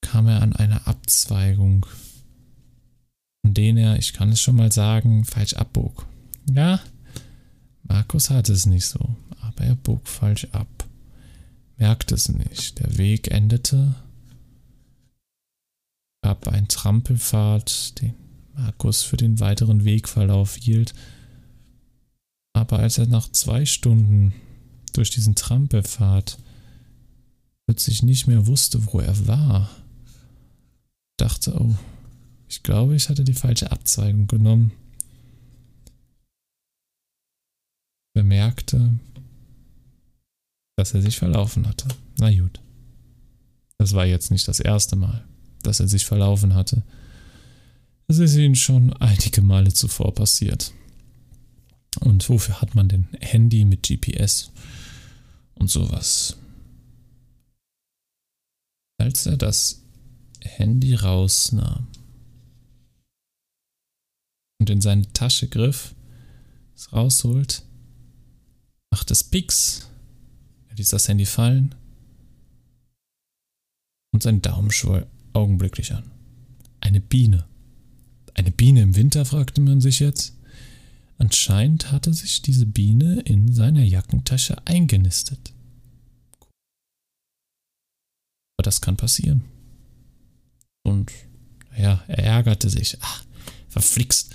kam 0.00 0.28
er 0.28 0.42
an 0.42 0.54
eine 0.54 0.86
Abzweigung, 0.86 1.84
an 3.42 3.54
denen 3.54 3.78
er, 3.78 3.98
ich 3.98 4.12
kann 4.12 4.30
es 4.30 4.40
schon 4.40 4.56
mal 4.56 4.72
sagen, 4.72 5.24
falsch 5.24 5.54
abbog. 5.54 6.06
Ja, 6.50 6.80
Markus 7.82 8.30
hatte 8.30 8.52
es 8.52 8.66
nicht 8.66 8.86
so, 8.86 9.16
aber 9.40 9.64
er 9.64 9.74
bog 9.76 10.08
falsch 10.08 10.46
ab. 10.52 10.68
Merkte 11.76 12.14
es 12.14 12.28
nicht. 12.28 12.78
Der 12.78 12.96
Weg 12.98 13.30
endete 13.30 13.94
gab 16.26 16.48
ein 16.48 16.66
Trampelpfad, 16.66 18.00
den 18.00 18.12
Markus 18.54 19.04
für 19.04 19.16
den 19.16 19.38
weiteren 19.38 19.84
Wegverlauf 19.84 20.56
hielt. 20.56 20.92
Aber 22.52 22.80
als 22.80 22.98
er 22.98 23.06
nach 23.06 23.30
zwei 23.30 23.64
Stunden 23.64 24.34
durch 24.92 25.10
diesen 25.10 25.36
Trampelpfad 25.36 26.36
plötzlich 27.64 28.02
nicht 28.02 28.26
mehr 28.26 28.48
wusste, 28.48 28.92
wo 28.92 28.98
er 28.98 29.28
war, 29.28 29.70
dachte, 31.16 31.54
oh, 31.60 31.76
ich 32.48 32.64
glaube, 32.64 32.96
ich 32.96 33.08
hatte 33.08 33.22
die 33.22 33.32
falsche 33.32 33.70
Abzweigung 33.70 34.26
genommen. 34.26 34.72
Bemerkte, 38.14 38.98
dass 40.76 40.92
er 40.92 41.02
sich 41.02 41.18
verlaufen 41.18 41.68
hatte. 41.68 41.86
Na 42.18 42.34
gut. 42.36 42.60
Das 43.78 43.92
war 43.92 44.06
jetzt 44.06 44.32
nicht 44.32 44.48
das 44.48 44.58
erste 44.58 44.96
Mal 44.96 45.24
dass 45.66 45.80
er 45.80 45.88
sich 45.88 46.04
verlaufen 46.04 46.54
hatte. 46.54 46.82
Es 48.06 48.18
ist 48.18 48.36
ihnen 48.36 48.54
schon 48.54 48.92
einige 48.94 49.42
Male 49.42 49.72
zuvor 49.72 50.14
passiert. 50.14 50.72
Und 52.00 52.28
wofür 52.28 52.60
hat 52.60 52.74
man 52.74 52.88
denn 52.88 53.08
Handy 53.20 53.64
mit 53.64 53.82
GPS 53.82 54.52
und 55.54 55.70
sowas? 55.70 56.36
Als 58.98 59.26
er 59.26 59.36
das 59.36 59.82
Handy 60.40 60.94
rausnahm 60.94 61.88
und 64.58 64.70
in 64.70 64.80
seine 64.80 65.10
Tasche 65.12 65.48
griff, 65.48 65.94
es 66.74 66.92
rausholt, 66.92 67.62
macht 68.90 69.10
es 69.10 69.24
Pix, 69.24 69.88
er 70.68 70.76
ließ 70.76 70.90
das 70.90 71.08
Handy 71.08 71.26
fallen 71.26 71.74
und 74.12 74.22
sein 74.22 74.42
Daumen 74.42 74.70
schwoll 74.70 75.06
augenblicklich 75.36 75.92
an. 75.92 76.10
Eine 76.80 77.00
Biene. 77.00 77.44
Eine 78.34 78.50
Biene 78.50 78.82
im 78.82 78.96
Winter, 78.96 79.24
fragte 79.24 79.60
man 79.60 79.80
sich 79.80 80.00
jetzt. 80.00 80.34
Anscheinend 81.18 81.92
hatte 81.92 82.12
sich 82.12 82.42
diese 82.42 82.66
Biene 82.66 83.20
in 83.20 83.52
seiner 83.52 83.82
Jackentasche 83.82 84.56
eingenistet. 84.66 85.52
Aber 88.56 88.64
das 88.64 88.80
kann 88.80 88.96
passieren. 88.96 89.44
Und 90.82 91.12
ja, 91.76 92.02
er 92.08 92.24
ärgerte 92.24 92.70
sich. 92.70 92.98
Ach, 93.00 93.24
verflixt. 93.68 94.34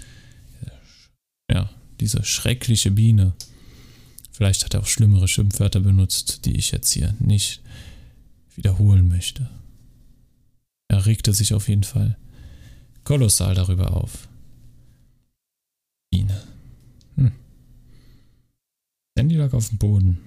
Ja, 1.51 1.69
diese 1.99 2.23
schreckliche 2.23 2.91
Biene. 2.91 3.33
Vielleicht 4.31 4.63
hat 4.63 4.73
er 4.73 4.81
auch 4.81 4.87
schlimmere 4.87 5.27
Schimpfwörter 5.27 5.79
benutzt, 5.79 6.45
die 6.45 6.55
ich 6.55 6.71
jetzt 6.71 6.91
hier 6.91 7.15
nicht 7.19 7.61
wiederholen 8.55 9.07
möchte. 9.07 9.49
Er 10.91 11.05
regte 11.05 11.33
sich 11.33 11.53
auf 11.53 11.69
jeden 11.69 11.85
Fall. 11.85 12.17
kolossal 13.05 13.55
darüber 13.55 13.95
auf. 13.95 14.27
Biene. 16.11 16.43
Hm. 17.15 17.31
Sandy 19.15 19.35
lag 19.37 19.53
auf 19.53 19.69
dem 19.69 19.77
Boden. 19.77 20.17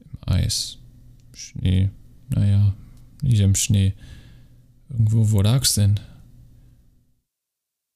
Im 0.00 0.18
Eis. 0.26 0.78
Schnee. 1.34 1.90
Naja, 2.30 2.74
nicht 3.20 3.40
im 3.40 3.54
Schnee. 3.54 3.92
Irgendwo, 4.88 5.32
wo 5.32 5.42
lag's 5.42 5.74
denn? 5.74 6.00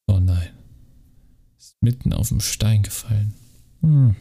Oh 0.07 0.21
nein. 0.21 0.51
Ist 1.59 1.77
mitten 1.81 2.13
auf 2.13 2.29
dem 2.29 2.41
Stein 2.41 2.83
gefallen. 2.83 3.33
Hm. 3.81 4.15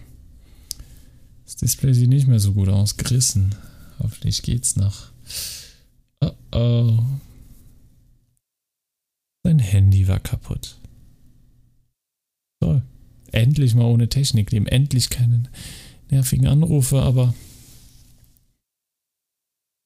Das 1.43 1.57
Display 1.57 1.93
sieht 1.93 2.07
nicht 2.07 2.27
mehr 2.27 2.39
so 2.39 2.53
gut 2.53 2.69
aus. 2.69 2.95
Gerissen. 2.95 3.53
Hoffentlich 3.99 4.41
geht's 4.41 4.77
noch. 4.77 5.11
Oh 6.21 6.31
oh. 6.53 7.03
Sein 9.45 9.59
Handy 9.59 10.07
war 10.07 10.19
kaputt. 10.19 10.79
Toll. 12.61 12.81
Endlich 13.31 13.75
mal 13.75 13.85
ohne 13.85 14.07
Technik 14.07 14.51
leben. 14.51 14.67
Endlich 14.67 15.09
keine 15.09 15.43
nervigen 16.09 16.47
Anrufe, 16.47 17.01
aber 17.01 17.33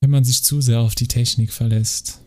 wenn 0.01 0.11
man 0.11 0.23
sich 0.23 0.43
zu 0.43 0.61
sehr 0.61 0.81
auf 0.81 0.93
die 0.93 1.07
Technik 1.07 1.51
verlässt, 1.51 2.21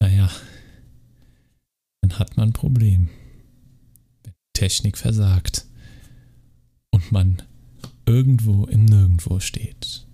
naja, 0.00 0.30
dann 2.02 2.18
hat 2.18 2.36
man 2.36 2.50
ein 2.50 2.52
Problem. 2.52 3.08
Wenn 4.22 4.32
die 4.32 4.52
Technik 4.60 4.98
versagt 4.98 5.66
und 6.90 7.10
man 7.10 7.42
irgendwo 8.04 8.66
im 8.66 8.84
Nirgendwo 8.84 9.40
steht. 9.40 10.07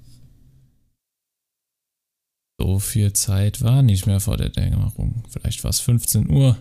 So 2.64 2.78
viel 2.78 3.12
Zeit 3.12 3.60
war 3.60 3.82
nicht 3.82 4.06
mehr 4.06 4.20
vor 4.20 4.38
der 4.38 4.48
Dämmerung. 4.48 5.22
Vielleicht 5.28 5.62
war 5.64 5.68
es 5.68 5.80
15 5.80 6.30
Uhr. 6.30 6.56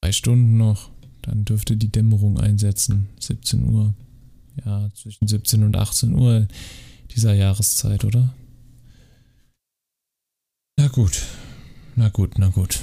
Drei 0.00 0.12
Stunden 0.12 0.56
noch. 0.56 0.90
Dann 1.20 1.44
dürfte 1.44 1.76
die 1.76 1.92
Dämmerung 1.92 2.40
einsetzen. 2.40 3.10
17 3.20 3.68
Uhr. 3.68 3.92
Ja, 4.64 4.88
zwischen 4.94 5.28
17 5.28 5.62
und 5.62 5.76
18 5.76 6.14
Uhr 6.14 6.48
dieser 7.10 7.34
Jahreszeit, 7.34 8.06
oder? 8.06 8.32
Na 10.78 10.88
gut. 10.88 11.20
Na 11.94 12.08
gut, 12.08 12.38
na 12.38 12.48
gut. 12.48 12.82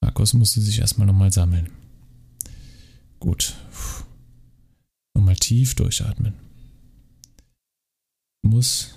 Markus 0.00 0.32
musste 0.34 0.60
sich 0.60 0.78
erstmal 0.78 1.08
nochmal 1.08 1.32
sammeln. 1.32 1.70
Gut. 3.18 3.56
Nochmal 5.16 5.34
tief 5.34 5.74
durchatmen. 5.74 6.47
Muss 8.48 8.94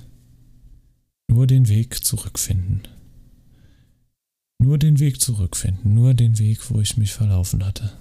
nur 1.29 1.45
den 1.45 1.67
Weg 1.67 2.05
zurückfinden. 2.05 2.87
Nur 4.59 4.77
den 4.77 4.97
Weg 4.99 5.19
zurückfinden. 5.19 5.93
Nur 5.93 6.13
den 6.13 6.39
Weg, 6.39 6.71
wo 6.71 6.79
ich 6.79 6.95
mich 6.95 7.11
verlaufen 7.11 7.65
hatte. 7.65 7.91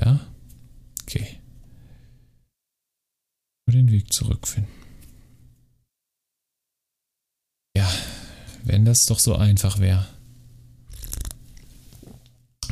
Ja? 0.00 0.26
Okay. 1.02 1.38
Nur 3.66 3.76
den 3.76 3.92
Weg 3.92 4.12
zurückfinden. 4.12 4.72
Ja, 7.76 7.88
wenn 8.64 8.84
das 8.84 9.06
doch 9.06 9.20
so 9.20 9.36
einfach 9.36 9.78
wäre. 9.78 10.04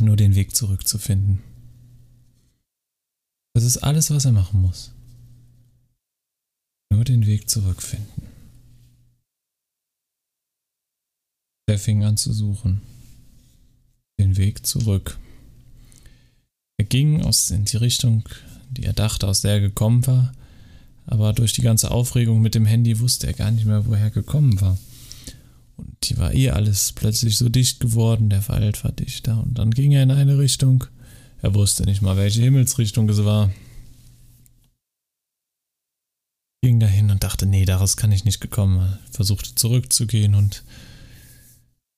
Nur 0.01 0.17
den 0.17 0.35
Weg 0.35 0.57
zurückzufinden. 0.57 1.45
Das 3.55 3.63
ist 3.63 3.79
alles, 3.79 4.11
was 4.11 4.25
er 4.25 4.33
machen 4.33 4.63
muss. 4.63 4.96
Nur 6.91 7.05
den 7.05 7.27
Weg 7.27 7.49
zurückfinden. 7.49 8.23
Er 11.69 11.79
fing 11.79 12.05
an 12.05 12.17
zu 12.17 12.33
suchen. 12.33 12.81
Den 14.21 14.37
Weg 14.37 14.67
zurück. 14.67 15.19
Er 16.79 16.85
ging 16.85 17.23
aus 17.23 17.51
in 17.51 17.65
die 17.65 17.77
Richtung, 17.77 18.29
die 18.71 18.85
er 18.85 18.93
dachte, 18.93 19.27
aus 19.27 19.41
der 19.41 19.53
er 19.53 19.61
gekommen 19.61 20.07
war, 20.07 20.33
aber 21.07 21.33
durch 21.33 21.53
die 21.53 21.63
ganze 21.63 21.91
Aufregung 21.91 22.41
mit 22.41 22.55
dem 22.55 22.67
Handy 22.67 23.01
wusste 23.01 23.27
er 23.27 23.33
gar 23.33 23.51
nicht 23.51 23.65
mehr, 23.65 23.87
woher 23.87 24.05
er 24.05 24.11
gekommen 24.11 24.61
war. 24.61 24.79
Und 25.77 25.97
hier 26.05 26.19
war 26.19 26.35
eh 26.35 26.51
alles 26.51 26.93
plötzlich 26.93 27.37
so 27.39 27.49
dicht 27.49 27.81
geworden, 27.81 28.29
der 28.31 28.47
Wald 28.49 28.83
war 28.85 28.93
dichter, 28.93 29.43
und 29.43 29.59
dann 29.59 29.71
ging 29.71 29.93
er 29.93 30.03
in 30.03 30.11
eine 30.11 30.39
Richtung, 30.39 30.85
er 31.43 31.55
wusste 31.55 31.85
nicht 31.85 32.03
mal, 32.03 32.17
welche 32.17 32.43
Himmelsrichtung 32.43 33.09
es 33.09 33.25
war. 33.25 33.51
Ging 36.67 36.81
dahin 36.81 37.13
und 37.13 37.23
dachte, 37.23 37.47
nee, 37.47 37.65
daraus 37.65 37.97
kann 37.97 38.11
ich 38.11 38.25
nicht 38.25 38.41
gekommen. 38.41 38.99
Versuchte 39.13 39.55
zurückzugehen 39.55 40.35
und 40.35 40.65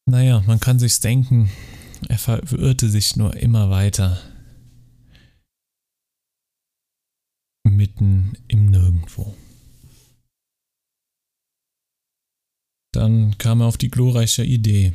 naja, 0.05 0.43
man 0.47 0.61
kann 0.61 0.79
sich's 0.79 1.01
denken, 1.01 1.51
er 2.07 2.19
verirrte 2.19 2.91
sich 2.91 3.17
nur 3.17 3.35
immer 3.35 3.71
weiter. 3.71 4.21
Mitten 7.65 8.37
im 8.49 8.67
Nirgendwo. 8.67 9.35
Dann 12.93 13.39
kam 13.39 13.63
er 13.63 13.69
auf 13.69 13.79
die 13.79 13.91
glorreiche 13.91 14.45
Idee, 14.45 14.93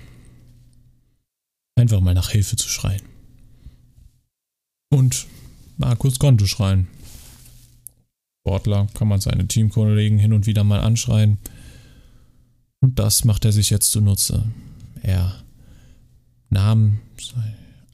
einfach 1.75 1.99
mal 1.99 2.13
nach 2.13 2.29
Hilfe 2.29 2.57
zu 2.57 2.69
schreien. 2.69 3.01
Und 4.91 5.25
Markus 5.77 6.19
konnte 6.19 6.47
schreien. 6.47 6.88
Sportler 8.45 8.88
kann 8.93 9.08
man 9.08 9.21
seine 9.21 9.47
Teamkollegen 9.47 10.19
hin 10.19 10.34
und 10.34 10.47
wieder 10.47 10.65
mal 10.65 10.82
anschreien. 10.82 11.38
Und 12.82 12.99
das 12.99 13.23
macht 13.23 13.45
er 13.45 13.53
sich 13.53 13.69
jetzt 13.69 13.91
zunutze. 13.91 14.43
Er 15.01 15.41
nahm 16.49 16.99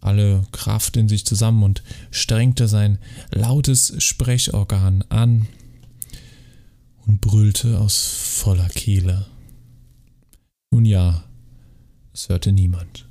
alle 0.01 0.43
Kraft 0.51 0.97
in 0.97 1.07
sich 1.07 1.23
zusammen 1.23 1.61
und 1.61 1.83
strengte 2.09 2.67
sein 2.67 2.97
lautes 3.31 3.93
Sprechorgan 4.03 5.03
an 5.09 5.47
und 7.05 7.21
brüllte 7.21 7.79
aus 7.79 8.07
voller 8.07 8.69
Kehle. 8.69 9.27
Nun 10.71 10.85
ja, 10.85 11.25
es 12.11 12.27
hörte 12.27 12.51
niemand. 12.51 13.07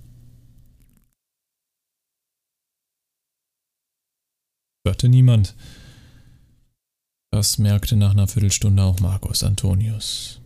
Hörte 4.85 5.09
niemand. 5.09 5.55
Das 7.38 7.57
merkte 7.57 7.94
nach 7.94 8.11
einer 8.11 8.27
Viertelstunde 8.27 8.83
auch 8.83 8.98
Markus 8.98 9.44
Antonius. 9.44 10.40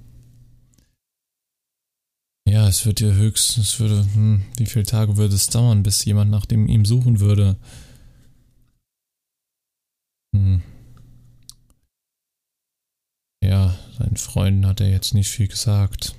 Ja, 2.47 2.69
es 2.69 2.85
wird 2.85 3.01
ja 3.01 3.09
höchstens, 3.13 3.81
würde, 3.81 4.07
hm, 4.13 4.45
wie 4.59 4.67
viele 4.67 4.85
Tage 4.85 5.17
würde 5.17 5.35
es 5.35 5.47
dauern, 5.47 5.83
bis 5.83 6.05
jemand 6.05 6.31
nach 6.31 6.45
dem 6.45 6.69
ihm 6.69 6.85
suchen 6.85 7.19
würde? 7.19 7.57
Hm. 10.37 10.61
Ja, 13.43 13.75
seinen 13.97 14.19
Freunden 14.19 14.67
hat 14.67 14.83
er 14.83 14.91
jetzt 14.91 15.15
nicht 15.15 15.31
viel 15.31 15.49
gesagt. 15.49 16.15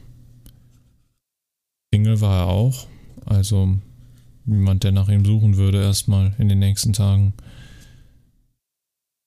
Single 1.93 2.19
war 2.19 2.47
er 2.47 2.47
auch, 2.47 2.87
also 3.25 3.77
niemand, 4.45 4.83
der 4.83 4.91
nach 4.91 5.09
ihm 5.09 5.23
suchen 5.23 5.55
würde, 5.55 5.83
erstmal 5.83 6.33
in 6.39 6.49
den 6.49 6.57
nächsten 6.57 6.93
Tagen. 6.93 7.35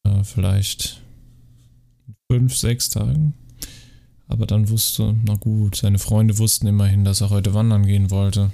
Äh, 0.05 0.25
vielleicht 0.25 1.06
fünf, 2.31 2.57
sechs 2.57 2.89
Tagen. 2.89 3.35
Aber 4.29 4.47
dann 4.47 4.69
wusste, 4.69 5.15
na 5.25 5.35
gut, 5.35 5.77
seine 5.77 5.99
Freunde 5.99 6.39
wussten 6.39 6.67
immerhin, 6.67 7.05
dass 7.05 7.21
er 7.21 7.31
heute 7.31 7.55
wandern 7.55 7.87
gehen 7.87 8.11
wollte. 8.11 8.51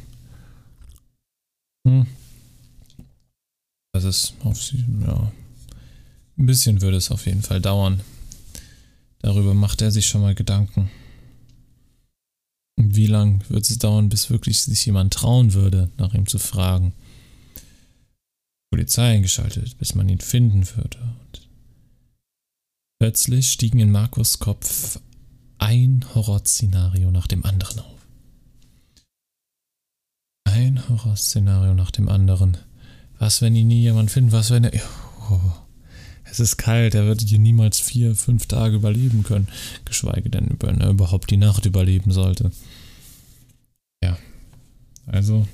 Hm. 1.86 2.06
Das 3.92 4.04
ist 4.04 4.34
auf 4.44 4.62
sie, 4.62 4.84
ja. 5.04 5.32
Ein 6.38 6.46
bisschen 6.46 6.80
würde 6.80 6.96
es 6.96 7.10
auf 7.10 7.26
jeden 7.26 7.42
Fall 7.42 7.60
dauern. 7.60 8.00
Darüber 9.20 9.54
macht 9.54 9.82
er 9.82 9.90
sich 9.90 10.06
schon 10.06 10.22
mal 10.22 10.34
Gedanken. 10.34 10.90
Und 12.76 12.96
wie 12.96 13.06
lang 13.06 13.44
wird 13.48 13.68
es 13.68 13.78
dauern, 13.78 14.08
bis 14.08 14.30
wirklich 14.30 14.62
sich 14.62 14.84
jemand 14.86 15.14
trauen 15.14 15.52
würde, 15.52 15.90
nach 15.98 16.14
ihm 16.14 16.26
zu 16.26 16.38
fragen? 16.38 16.92
Polizei 18.70 19.12
eingeschaltet, 19.14 19.78
bis 19.78 19.94
man 19.94 20.08
ihn 20.08 20.20
finden 20.20 20.66
würde. 20.74 20.98
Und 20.98 21.41
Plötzlich 23.02 23.50
stiegen 23.50 23.80
in 23.80 23.90
Markus 23.90 24.38
Kopf 24.38 25.00
ein 25.58 26.04
Horrorszenario 26.14 27.10
nach 27.10 27.26
dem 27.26 27.44
anderen 27.44 27.80
auf. 27.80 28.06
Ein 30.44 30.88
Horrorszenario 30.88 31.74
nach 31.74 31.90
dem 31.90 32.08
anderen. 32.08 32.58
Was, 33.18 33.42
wenn 33.42 33.56
ihn 33.56 33.66
nie 33.66 33.82
jemand 33.82 34.12
findet? 34.12 34.32
Was, 34.32 34.52
wenn 34.52 34.62
er. 34.62 34.80
Oh, 35.32 35.40
es 36.22 36.38
ist 36.38 36.58
kalt, 36.58 36.94
er 36.94 37.06
würde 37.06 37.24
hier 37.24 37.40
niemals 37.40 37.80
vier, 37.80 38.14
fünf 38.14 38.46
Tage 38.46 38.76
überleben 38.76 39.24
können. 39.24 39.48
Geschweige 39.84 40.30
denn, 40.30 40.56
wenn 40.60 40.80
er 40.80 40.90
überhaupt 40.90 41.28
die 41.32 41.36
Nacht 41.38 41.66
überleben 41.66 42.12
sollte. 42.12 42.52
Ja. 44.00 44.16
Also 45.06 45.48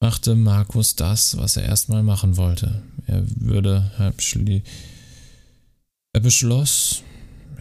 machte 0.00 0.36
Markus 0.36 0.96
das, 0.96 1.36
was 1.36 1.58
er 1.58 1.64
erstmal 1.64 2.02
machen 2.02 2.38
wollte. 2.38 2.82
Er 3.06 3.22
würde 3.36 3.90
er 6.14 6.20
beschloss, 6.20 7.02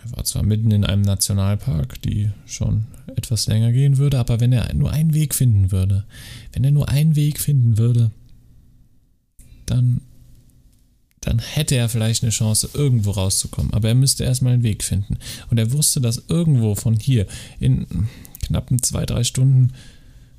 Er 0.05 0.15
war 0.15 0.23
zwar 0.23 0.43
mitten 0.43 0.71
in 0.71 0.85
einem 0.85 1.01
Nationalpark, 1.01 2.01
die 2.01 2.29
schon 2.45 2.85
etwas 3.15 3.47
länger 3.47 3.71
gehen 3.71 3.97
würde, 3.97 4.19
aber 4.19 4.39
wenn 4.39 4.53
er 4.53 4.73
nur 4.73 4.91
einen 4.91 5.13
Weg 5.13 5.33
finden 5.35 5.71
würde, 5.71 6.05
wenn 6.53 6.63
er 6.63 6.71
nur 6.71 6.87
einen 6.87 7.15
Weg 7.15 7.39
finden 7.39 7.77
würde, 7.77 8.11
dann, 9.65 10.01
dann 11.21 11.39
hätte 11.39 11.75
er 11.75 11.89
vielleicht 11.89 12.23
eine 12.23 12.31
Chance, 12.31 12.69
irgendwo 12.73 13.11
rauszukommen. 13.11 13.73
Aber 13.73 13.87
er 13.87 13.95
müsste 13.95 14.23
erstmal 14.23 14.53
einen 14.53 14.63
Weg 14.63 14.83
finden. 14.83 15.17
Und 15.49 15.57
er 15.57 15.71
wusste, 15.71 15.99
dass 15.99 16.23
irgendwo 16.27 16.75
von 16.75 16.99
hier 16.99 17.25
in 17.59 17.87
knappen 18.43 18.83
zwei, 18.83 19.05
drei 19.05 19.23
Stunden, 19.23 19.71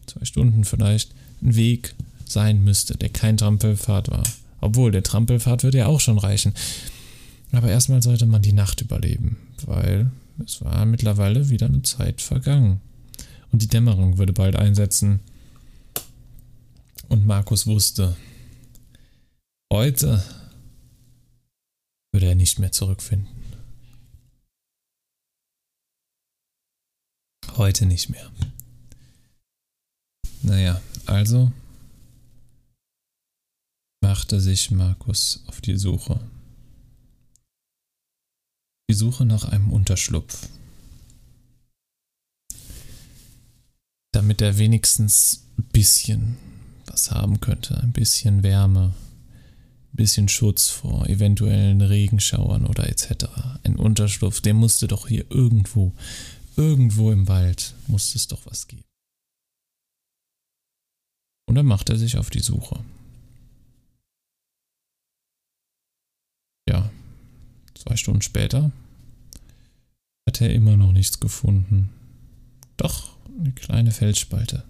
zwei 0.06 0.24
Stunden 0.24 0.64
vielleicht, 0.64 1.12
ein 1.42 1.56
Weg 1.56 1.94
sein 2.26 2.62
müsste, 2.62 2.96
der 2.96 3.08
kein 3.08 3.36
Trampelpfad 3.36 4.10
war. 4.10 4.22
Obwohl, 4.60 4.92
der 4.92 5.02
Trampelpfad 5.02 5.64
würde 5.64 5.78
ja 5.78 5.86
auch 5.86 6.00
schon 6.00 6.18
reichen. 6.18 6.54
Aber 7.54 7.70
erstmal 7.70 8.02
sollte 8.02 8.26
man 8.26 8.42
die 8.42 8.52
Nacht 8.52 8.80
überleben, 8.80 9.36
weil 9.64 10.10
es 10.44 10.60
war 10.60 10.84
mittlerweile 10.86 11.50
wieder 11.50 11.66
eine 11.66 11.82
Zeit 11.82 12.20
vergangen. 12.20 12.80
Und 13.52 13.62
die 13.62 13.68
Dämmerung 13.68 14.18
würde 14.18 14.32
bald 14.32 14.56
einsetzen. 14.56 15.20
Und 17.08 17.26
Markus 17.26 17.68
wusste, 17.68 18.16
heute 19.72 20.24
würde 22.12 22.26
er 22.26 22.34
nicht 22.34 22.58
mehr 22.58 22.72
zurückfinden. 22.72 23.28
Heute 27.56 27.86
nicht 27.86 28.10
mehr. 28.10 28.32
Naja, 30.42 30.82
also 31.06 31.52
machte 34.02 34.40
sich 34.40 34.72
Markus 34.72 35.44
auf 35.46 35.60
die 35.60 35.76
Suche. 35.76 36.18
Die 38.90 38.94
Suche 38.94 39.24
nach 39.24 39.44
einem 39.44 39.72
Unterschlupf. 39.72 40.48
Damit 44.12 44.42
er 44.42 44.58
wenigstens 44.58 45.44
ein 45.58 45.64
bisschen 45.72 46.36
was 46.86 47.10
haben 47.10 47.40
könnte, 47.40 47.80
ein 47.80 47.92
bisschen 47.92 48.42
Wärme, 48.42 48.94
ein 49.92 49.96
bisschen 49.96 50.28
Schutz 50.28 50.68
vor 50.68 51.08
eventuellen 51.08 51.80
Regenschauern 51.80 52.66
oder 52.66 52.88
etc. 52.88 53.26
Ein 53.64 53.76
Unterschlupf, 53.76 54.40
der 54.40 54.54
musste 54.54 54.86
doch 54.86 55.08
hier 55.08 55.30
irgendwo, 55.30 55.92
irgendwo 56.56 57.10
im 57.10 57.26
Wald, 57.26 57.74
musste 57.86 58.18
es 58.18 58.28
doch 58.28 58.44
was 58.46 58.68
geben. 58.68 58.84
Und 61.46 61.54
dann 61.56 61.66
macht 61.66 61.88
er 61.88 61.96
sich 61.96 62.16
auf 62.18 62.30
die 62.30 62.40
Suche. 62.40 62.84
Ja, 66.68 66.90
zwei 67.84 67.96
Stunden 67.96 68.22
später 68.22 68.72
hat 70.26 70.40
er 70.40 70.52
immer 70.52 70.76
noch 70.76 70.92
nichts 70.92 71.20
gefunden. 71.20 71.90
Doch, 72.76 73.16
eine 73.38 73.52
kleine 73.52 73.92
Felsspalte. 73.92 74.64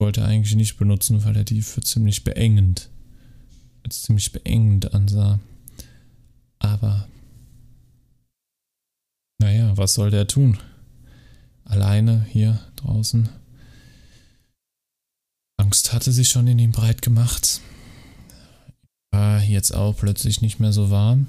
Wollte 0.00 0.24
eigentlich 0.24 0.54
nicht 0.54 0.76
benutzen, 0.76 1.24
weil 1.24 1.36
er 1.36 1.44
die 1.44 1.62
für 1.62 1.80
ziemlich 1.80 2.24
beengend, 2.24 2.88
als 3.84 4.02
ziemlich 4.02 4.32
beengend 4.32 4.94
ansah. 4.94 5.40
Aber, 6.58 7.08
naja, 9.40 9.76
was 9.76 9.94
soll 9.94 10.10
der 10.10 10.26
tun? 10.26 10.58
Alleine 11.64 12.24
hier 12.30 12.60
draußen 12.76 13.28
Angst 15.58 15.92
hatte 15.92 16.12
sich 16.12 16.28
schon 16.28 16.46
in 16.46 16.58
ihm 16.58 16.72
breit 16.72 17.02
gemacht. 17.02 17.60
War 19.10 19.42
jetzt 19.42 19.74
auch 19.74 19.96
plötzlich 19.96 20.42
nicht 20.42 20.60
mehr 20.60 20.72
so 20.72 20.90
warm, 20.90 21.28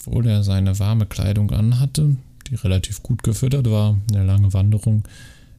obwohl 0.00 0.26
er 0.26 0.42
seine 0.42 0.78
warme 0.78 1.06
Kleidung 1.06 1.50
anhatte, 1.50 2.16
die 2.48 2.54
relativ 2.56 3.02
gut 3.02 3.22
gefüttert 3.22 3.70
war. 3.70 3.98
Eine 4.10 4.24
lange 4.24 4.52
Wanderung 4.52 5.04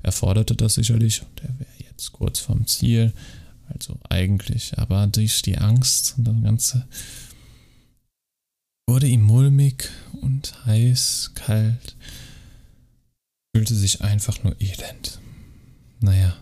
erforderte 0.03 0.55
das 0.55 0.75
sicherlich. 0.75 1.23
Der 1.41 1.49
wäre 1.59 1.89
jetzt 1.89 2.11
kurz 2.11 2.39
vorm 2.39 2.67
Ziel. 2.67 3.13
Also 3.67 3.97
eigentlich, 4.09 4.77
aber 4.77 5.07
durch 5.07 5.41
die 5.41 5.57
Angst 5.57 6.15
und 6.17 6.25
das 6.25 6.41
Ganze 6.43 6.85
wurde 8.87 9.07
ihm 9.07 9.23
mulmig 9.23 9.89
und 10.21 10.53
heiß, 10.65 11.31
kalt, 11.33 11.95
fühlte 13.55 13.73
sich 13.73 14.01
einfach 14.01 14.43
nur 14.43 14.55
elend. 14.61 15.19
Naja, 15.99 16.35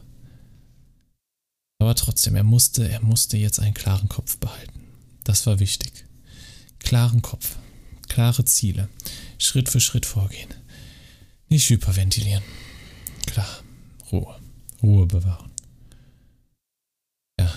aber 1.83 1.95
trotzdem, 1.95 2.35
er 2.35 2.43
musste, 2.43 2.89
er 2.89 3.01
musste 3.01 3.37
jetzt 3.37 3.59
einen 3.59 3.73
klaren 3.73 4.07
Kopf 4.07 4.37
behalten. 4.37 4.72
Das 5.23 5.45
war 5.47 5.59
wichtig. 5.59 6.05
Klaren 6.79 7.21
Kopf, 7.21 7.57
klare 8.09 8.45
Ziele, 8.45 8.89
Schritt 9.37 9.69
für 9.69 9.79
Schritt 9.79 10.05
vorgehen. 10.05 10.49
Nicht 11.49 11.69
hyperventilieren. 11.69 12.43
Klar, 13.25 13.63
Ruhe, 14.11 14.39
Ruhe 14.81 15.05
bewahren. 15.05 15.51
Ja, 17.39 17.53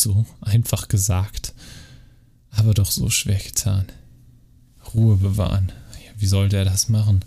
so 0.00 0.24
einfach 0.40 0.88
gesagt, 0.88 1.54
aber 2.50 2.74
doch 2.74 2.90
so 2.90 3.10
schwer 3.10 3.38
getan. 3.38 3.90
Ruhe 4.94 5.16
bewahren. 5.16 5.72
Wie 6.16 6.26
sollte 6.26 6.56
er 6.56 6.64
das 6.64 6.88
machen? 6.88 7.24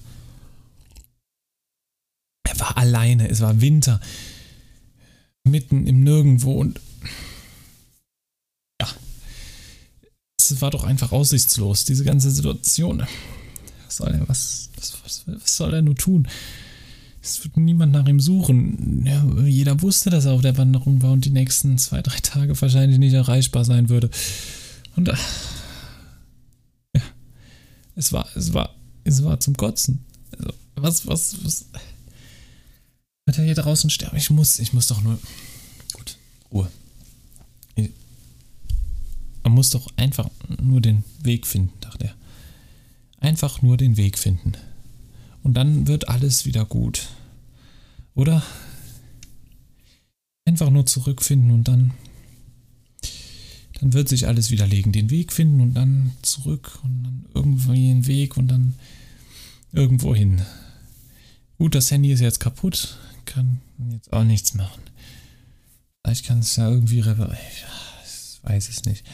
Er 2.43 2.60
war 2.60 2.78
alleine, 2.78 3.30
es 3.30 3.41
war 3.41 3.60
Winter 3.60 4.00
mitten 5.43 5.88
im 5.88 6.04
Nirgendwo 6.04 6.54
und 6.54 6.80
es 10.51 10.62
war 10.62 10.71
doch 10.71 10.83
einfach 10.83 11.12
aussichtslos, 11.12 11.86
diese 11.86 12.03
ganze 12.03 12.31
Situation. 12.31 13.03
Was 13.86 13.97
soll 13.97 14.10
er, 14.10 14.27
was, 14.27 14.69
was, 14.75 15.23
was 15.25 15.57
soll 15.57 15.73
er 15.73 15.81
nur 15.81 15.95
tun? 15.95 16.27
Es 17.21 17.43
wird 17.43 17.57
niemand 17.57 17.91
nach 17.91 18.07
ihm 18.07 18.19
suchen. 18.19 19.05
Ja, 19.05 19.25
jeder 19.45 19.81
wusste, 19.81 20.10
dass 20.10 20.25
er 20.25 20.31
auf 20.31 20.41
der 20.41 20.57
Wanderung 20.57 21.01
war 21.01 21.12
und 21.12 21.25
die 21.25 21.29
nächsten 21.29 21.77
zwei, 21.77 22.01
drei 22.01 22.17
Tage 22.19 22.60
wahrscheinlich 22.62 22.99
nicht 22.99 23.13
erreichbar 23.13 23.65
sein 23.65 23.89
würde. 23.89 24.10
Und 24.95 25.10
äh, 25.10 25.15
ja, 26.95 27.01
es 27.95 28.13
war, 28.13 28.27
es 28.36 28.53
war, 28.53 28.75
es 29.03 29.23
war 29.23 29.39
zum 29.39 29.57
Kotzen. 29.57 30.05
Also, 30.38 30.53
was, 30.75 31.07
was, 31.07 31.43
was, 31.43 31.65
wird 33.25 33.38
er 33.38 33.43
hier 33.43 33.55
draußen 33.55 33.89
sterben? 33.89 34.15
Ich 34.15 34.29
muss, 34.29 34.60
ich 34.60 34.71
muss 34.71 34.88
doch 34.88 35.01
nur. 35.01 35.19
Gut, 35.93 36.15
Ruhe. 36.51 36.71
Man 39.47 39.55
muss 39.55 39.69
doch 39.69 39.88
einfach 39.95 40.29
nur 40.62 40.81
den 40.81 41.05
Weg 41.21 41.47
finden, 41.47 41.71
dachte 41.79 42.07
er. 42.07 42.15
Einfach 43.19 43.62
nur 43.62 43.77
den 43.77 43.95
Weg 43.95 44.17
finden. 44.17 44.51
Und 45.41 45.53
dann 45.53 45.88
wird 45.88 46.10
alles 46.10 46.45
wieder 46.45 46.65
gut. 46.65 47.07
Oder? 48.13 48.43
Einfach 50.43 50.69
nur 50.69 50.86
zurückfinden 50.86 51.51
und 51.51 51.69
dann. 51.69 51.93
Dann 53.79 53.93
wird 53.93 54.10
sich 54.10 54.27
alles 54.27 54.51
widerlegen. 54.51 54.91
Den 54.91 55.10
Weg 55.12 55.31
finden 55.31 55.62
und 55.62 55.75
dann 55.75 56.12
zurück 56.23 56.79
und 56.83 57.05
dann 57.05 57.25
irgendwie 57.33 57.89
einen 57.89 58.05
Weg 58.05 58.36
und 58.36 58.49
dann 58.49 58.75
irgendwo 59.71 60.13
hin. 60.13 60.41
Gut, 61.57 61.73
das 61.73 61.89
Handy 61.89 62.12
ist 62.12 62.19
jetzt 62.19 62.41
kaputt 62.41 62.97
kann 63.23 63.62
jetzt 63.91 64.12
auch 64.12 64.25
nichts 64.25 64.55
machen. 64.55 64.81
Vielleicht 66.03 66.25
kann 66.25 66.39
es 66.39 66.53
ja 66.57 66.69
irgendwie 66.69 66.99
reparieren. 66.99 67.38
Ich 68.03 68.39
weiß 68.43 68.67
es 68.67 68.83
nicht. 68.83 69.05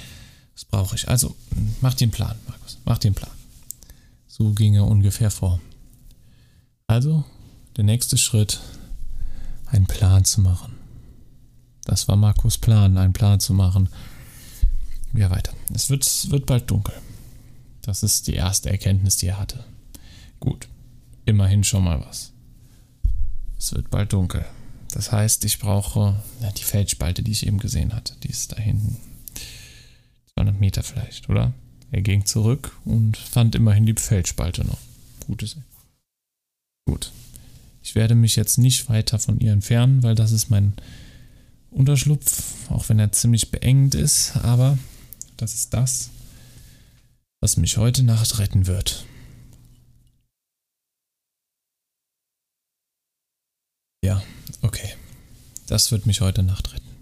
Das 0.53 0.65
brauche 0.65 0.95
ich. 0.95 1.09
Also, 1.09 1.35
mach 1.81 1.93
den 1.93 2.11
Plan, 2.11 2.35
Markus. 2.47 2.77
Mach 2.85 2.97
den 2.97 3.13
Plan. 3.13 3.31
So 4.27 4.51
ging 4.53 4.75
er 4.75 4.85
ungefähr 4.85 5.31
vor. 5.31 5.59
Also, 6.87 7.23
der 7.77 7.83
nächste 7.83 8.17
Schritt, 8.17 8.59
einen 9.67 9.87
Plan 9.87 10.25
zu 10.25 10.41
machen. 10.41 10.73
Das 11.85 12.07
war 12.07 12.15
Markus 12.15 12.57
Plan, 12.57 12.97
einen 12.97 13.13
Plan 13.13 13.39
zu 13.39 13.53
machen. 13.53 13.89
Ja, 15.13 15.29
weiter. 15.29 15.53
Es 15.73 15.89
wird, 15.89 16.05
wird 16.31 16.45
bald 16.45 16.69
dunkel. 16.69 16.95
Das 17.81 18.03
ist 18.03 18.27
die 18.27 18.33
erste 18.33 18.69
Erkenntnis, 18.69 19.17
die 19.17 19.27
er 19.27 19.39
hatte. 19.39 19.63
Gut. 20.39 20.67
Immerhin 21.25 21.63
schon 21.63 21.83
mal 21.83 21.99
was. 22.01 22.31
Es 23.57 23.73
wird 23.73 23.89
bald 23.89 24.13
dunkel. 24.13 24.45
Das 24.91 25.11
heißt, 25.11 25.45
ich 25.45 25.59
brauche 25.59 26.15
ja, 26.41 26.51
die 26.51 26.63
Felsspalte, 26.63 27.23
die 27.23 27.31
ich 27.31 27.47
eben 27.47 27.59
gesehen 27.59 27.93
hatte. 27.93 28.15
Die 28.23 28.29
ist 28.29 28.51
da 28.51 28.57
hinten. 28.57 28.97
200 30.37 30.59
Meter 30.59 30.83
vielleicht, 30.83 31.29
oder? 31.29 31.53
Er 31.91 32.01
ging 32.01 32.25
zurück 32.25 32.75
und 32.85 33.17
fand 33.17 33.55
immerhin 33.55 33.85
die 33.85 33.93
Felsspalte 33.93 34.65
noch. 34.65 34.79
Gutes. 35.27 35.57
Gut. 36.85 37.11
Ich 37.83 37.95
werde 37.95 38.15
mich 38.15 38.35
jetzt 38.35 38.57
nicht 38.57 38.89
weiter 38.89 39.19
von 39.19 39.39
ihr 39.39 39.51
entfernen, 39.51 40.03
weil 40.03 40.15
das 40.15 40.31
ist 40.31 40.49
mein 40.49 40.73
Unterschlupf, 41.69 42.69
auch 42.71 42.89
wenn 42.89 42.99
er 42.99 43.11
ziemlich 43.11 43.51
beengt 43.51 43.93
ist. 43.93 44.37
Aber 44.37 44.77
das 45.37 45.53
ist 45.53 45.73
das, 45.73 46.09
was 47.41 47.57
mich 47.57 47.77
heute 47.77 48.03
Nacht 48.03 48.39
retten 48.39 48.67
wird. 48.67 49.05
Ja, 54.03 54.21
okay. 54.61 54.93
Das 55.67 55.91
wird 55.91 56.05
mich 56.05 56.21
heute 56.21 56.43
Nacht 56.43 56.73
retten. 56.73 56.92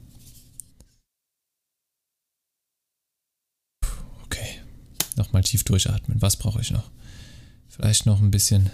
Nochmal 5.22 5.44
tief 5.44 5.64
durchatmen. 5.64 6.20
Was 6.20 6.36
brauche 6.36 6.62
ich 6.62 6.72
noch? 6.72 6.90
Vielleicht 7.70 8.08
noch 8.08 8.20
ein 8.20 8.32
bisschen 8.32 8.72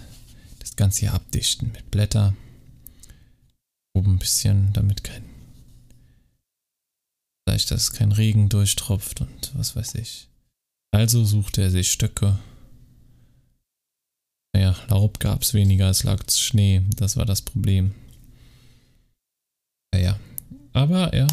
das 0.60 0.76
Ganze 0.76 1.00
hier 1.00 1.12
abdichten 1.12 1.70
mit 1.72 1.90
Blätter. 1.90 2.34
Oben 3.92 4.14
ein 4.14 4.18
bisschen, 4.18 4.72
damit 4.72 5.04
kein. 5.04 5.22
Vielleicht, 7.44 7.70
dass 7.70 7.92
kein 7.92 8.12
Regen 8.12 8.48
durchtropft 8.48 9.20
und 9.20 9.52
was 9.56 9.76
weiß 9.76 9.96
ich. 9.96 10.28
Also 10.90 11.22
suchte 11.22 11.60
er 11.60 11.70
sich 11.70 11.92
Stöcke. 11.92 12.38
Naja, 14.54 14.74
Laub 14.88 15.20
gab 15.20 15.42
es 15.42 15.52
weniger, 15.52 15.90
es 15.90 16.02
lag 16.02 16.24
Schnee. 16.30 16.80
Das 16.96 17.18
war 17.18 17.26
das 17.26 17.42
Problem. 17.42 17.94
Naja, 19.92 20.18
aber 20.72 21.12
er 21.12 21.28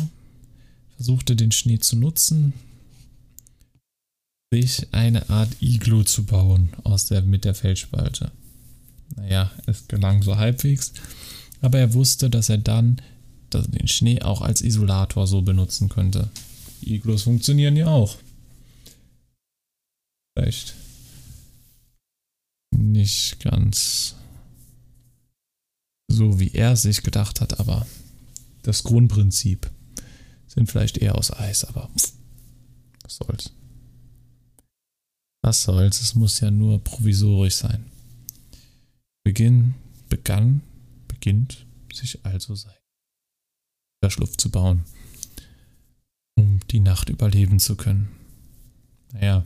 versuchte 0.98 1.38
den 1.38 1.54
Schnee 1.54 1.80
zu 1.80 1.96
nutzen, 1.96 2.52
sich 4.62 4.88
eine 4.94 5.30
Art 5.30 5.62
Iglu 5.62 6.04
zu 6.04 6.26
bauen 6.26 6.70
aus 6.84 7.06
der, 7.08 7.22
mit 7.24 7.46
der 7.46 7.56
Felsspalte. 7.56 8.32
Naja, 9.16 9.52
es 9.66 9.88
gelang 9.88 10.24
so 10.24 10.38
halbwegs, 10.38 10.94
aber 11.62 11.80
er 11.80 11.94
wusste, 11.94 12.30
dass 12.30 12.50
er 12.50 12.58
dann 12.58 13.02
den 13.54 13.88
Schnee 13.88 14.22
auch 14.22 14.42
als 14.42 14.62
Isolator 14.62 15.28
so 15.28 15.42
benutzen 15.42 15.90
könnte. 15.90 16.30
Die 16.82 16.96
Iglus 16.96 17.24
funktionieren 17.24 17.78
ja 17.78 17.88
auch. 17.88 18.18
Vielleicht 20.38 20.76
nicht 22.72 23.40
ganz 23.40 24.16
so, 26.10 26.40
wie 26.40 26.52
er 26.52 26.76
sich 26.76 27.04
gedacht 27.04 27.40
hat, 27.40 27.60
aber 27.60 27.88
das 28.64 28.84
Grundprinzip 28.84 29.70
sind 30.48 30.70
vielleicht 30.70 30.98
eher 30.98 31.16
aus 31.16 31.32
Eis, 31.32 31.64
aber 31.64 31.90
was 33.04 33.16
soll's. 33.16 33.52
Was 35.46 35.62
soll's, 35.62 36.02
es 36.02 36.16
muss 36.16 36.40
ja 36.40 36.50
nur 36.50 36.84
provisorisch 36.84 37.54
sein. 37.54 37.86
Beginn, 39.24 39.76
begann, 40.10 40.64
beginnt 41.08 41.68
sich 41.94 42.26
also 42.26 42.56
sein 42.56 42.74
Schlupf 44.08 44.38
zu 44.38 44.50
bauen, 44.50 44.86
um 46.36 46.62
die 46.72 46.80
Nacht 46.80 47.10
überleben 47.10 47.60
zu 47.60 47.76
können. 47.76 48.08
Naja, 49.14 49.46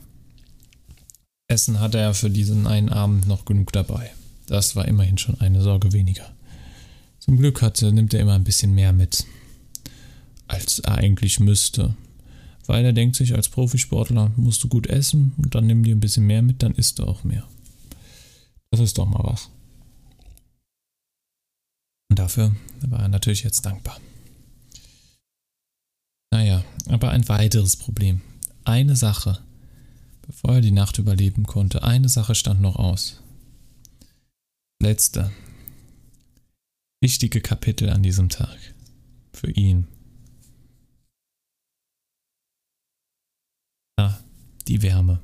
Essen 1.48 1.80
hatte 1.80 1.98
er 1.98 2.14
für 2.14 2.30
diesen 2.30 2.66
einen 2.66 2.88
Abend 2.88 3.28
noch 3.28 3.44
genug 3.44 3.70
dabei. 3.70 4.10
Das 4.46 4.76
war 4.76 4.88
immerhin 4.88 5.18
schon 5.18 5.38
eine 5.42 5.60
Sorge 5.60 5.92
weniger. 5.92 6.34
Zum 7.18 7.36
Glück 7.36 7.60
hatte, 7.60 7.92
nimmt 7.92 8.14
er 8.14 8.20
immer 8.20 8.36
ein 8.36 8.44
bisschen 8.44 8.74
mehr 8.74 8.94
mit, 8.94 9.26
als 10.48 10.78
er 10.78 10.94
eigentlich 10.94 11.40
müsste 11.40 11.94
weil 12.70 12.84
er 12.84 12.92
denkt 12.92 13.16
sich, 13.16 13.34
als 13.34 13.48
Profisportler 13.48 14.30
musst 14.36 14.62
du 14.62 14.68
gut 14.68 14.86
essen 14.86 15.32
und 15.38 15.56
dann 15.56 15.66
nimm 15.66 15.82
dir 15.82 15.92
ein 15.92 15.98
bisschen 15.98 16.24
mehr 16.24 16.40
mit, 16.40 16.62
dann 16.62 16.72
isst 16.76 17.00
du 17.00 17.04
auch 17.04 17.24
mehr. 17.24 17.44
Das 18.70 18.78
ist 18.78 18.96
doch 18.96 19.06
mal 19.06 19.24
was. 19.24 19.50
Und 22.08 22.20
dafür 22.20 22.54
war 22.82 23.00
er 23.00 23.08
natürlich 23.08 23.42
jetzt 23.42 23.66
dankbar. 23.66 23.98
Naja, 26.32 26.64
aber 26.86 27.10
ein 27.10 27.28
weiteres 27.28 27.74
Problem. 27.74 28.20
Eine 28.62 28.94
Sache, 28.94 29.40
bevor 30.24 30.54
er 30.54 30.60
die 30.60 30.70
Nacht 30.70 30.98
überleben 30.98 31.46
konnte, 31.46 31.82
eine 31.82 32.08
Sache 32.08 32.36
stand 32.36 32.60
noch 32.60 32.76
aus. 32.76 33.20
Letzte. 34.80 35.32
Wichtige 37.02 37.40
Kapitel 37.40 37.90
an 37.90 38.04
diesem 38.04 38.28
Tag. 38.28 38.56
Für 39.32 39.50
ihn. 39.50 39.88
Die 44.68 44.82
Wärme. 44.82 45.20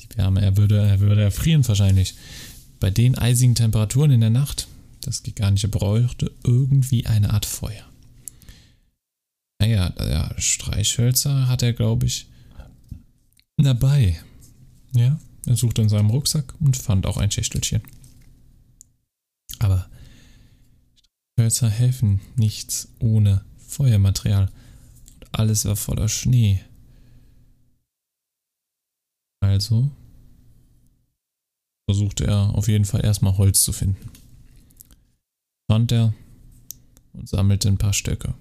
Die 0.00 0.16
Wärme, 0.16 0.42
er 0.42 0.56
würde, 0.56 0.78
er 0.78 1.00
würde 1.00 1.22
erfrieren 1.22 1.66
wahrscheinlich. 1.66 2.14
Bei 2.80 2.90
den 2.90 3.16
eisigen 3.16 3.54
Temperaturen 3.54 4.10
in 4.10 4.20
der 4.20 4.30
Nacht, 4.30 4.68
das 5.02 5.22
geht 5.22 5.36
gar 5.36 5.50
nicht, 5.50 5.64
er 5.64 5.70
brauchte 5.70 6.32
irgendwie 6.44 7.06
eine 7.06 7.32
Art 7.32 7.46
Feuer. 7.46 7.84
Naja, 9.60 9.92
ja, 9.98 10.34
Streichhölzer 10.38 11.46
hat 11.46 11.62
er, 11.62 11.72
glaube 11.72 12.06
ich, 12.06 12.26
dabei. 13.56 14.20
Ja, 14.94 15.20
er 15.46 15.56
suchte 15.56 15.82
in 15.82 15.88
seinem 15.88 16.10
Rucksack 16.10 16.54
und 16.60 16.76
fand 16.76 17.06
auch 17.06 17.16
ein 17.16 17.30
Schächtelchen. 17.30 17.82
Aber 19.60 19.88
Streichhölzer 21.32 21.70
helfen 21.70 22.20
nichts 22.36 22.88
ohne 22.98 23.44
Feuermaterial. 23.68 24.50
Und 25.14 25.28
alles 25.30 25.64
war 25.64 25.76
voller 25.76 26.08
Schnee. 26.08 26.60
Also 29.42 29.90
versuchte 31.90 32.26
er 32.26 32.54
auf 32.54 32.68
jeden 32.68 32.84
Fall 32.84 33.04
erstmal 33.04 33.36
Holz 33.36 33.62
zu 33.62 33.72
finden. 33.72 34.08
Fand 35.70 35.90
er 35.92 36.14
und 37.12 37.28
sammelte 37.28 37.68
ein 37.68 37.76
paar 37.76 37.92
Stöcke. 37.92 38.34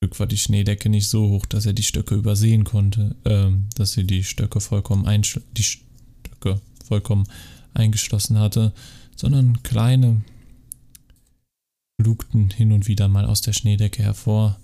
Glück 0.00 0.18
war 0.20 0.26
die 0.26 0.38
Schneedecke 0.38 0.88
nicht 0.88 1.08
so 1.08 1.30
hoch, 1.30 1.46
dass 1.46 1.64
er 1.64 1.72
die 1.72 1.82
Stöcke 1.82 2.14
übersehen 2.14 2.64
konnte, 2.64 3.16
äh, 3.24 3.50
dass 3.76 3.92
sie 3.92 4.04
die 4.04 4.24
Stöcke 4.24 4.60
vollkommen 4.60 5.22
die 5.56 5.62
Stöcke 5.62 6.60
vollkommen 6.84 7.26
eingeschlossen 7.72 8.38
hatte, 8.38 8.74
sondern 9.16 9.62
kleine 9.62 10.22
lugten 11.98 12.50
hin 12.50 12.72
und 12.72 12.88
wieder 12.88 13.08
mal 13.08 13.24
aus 13.24 13.40
der 13.40 13.52
Schneedecke 13.52 14.02
hervor, 14.02 14.58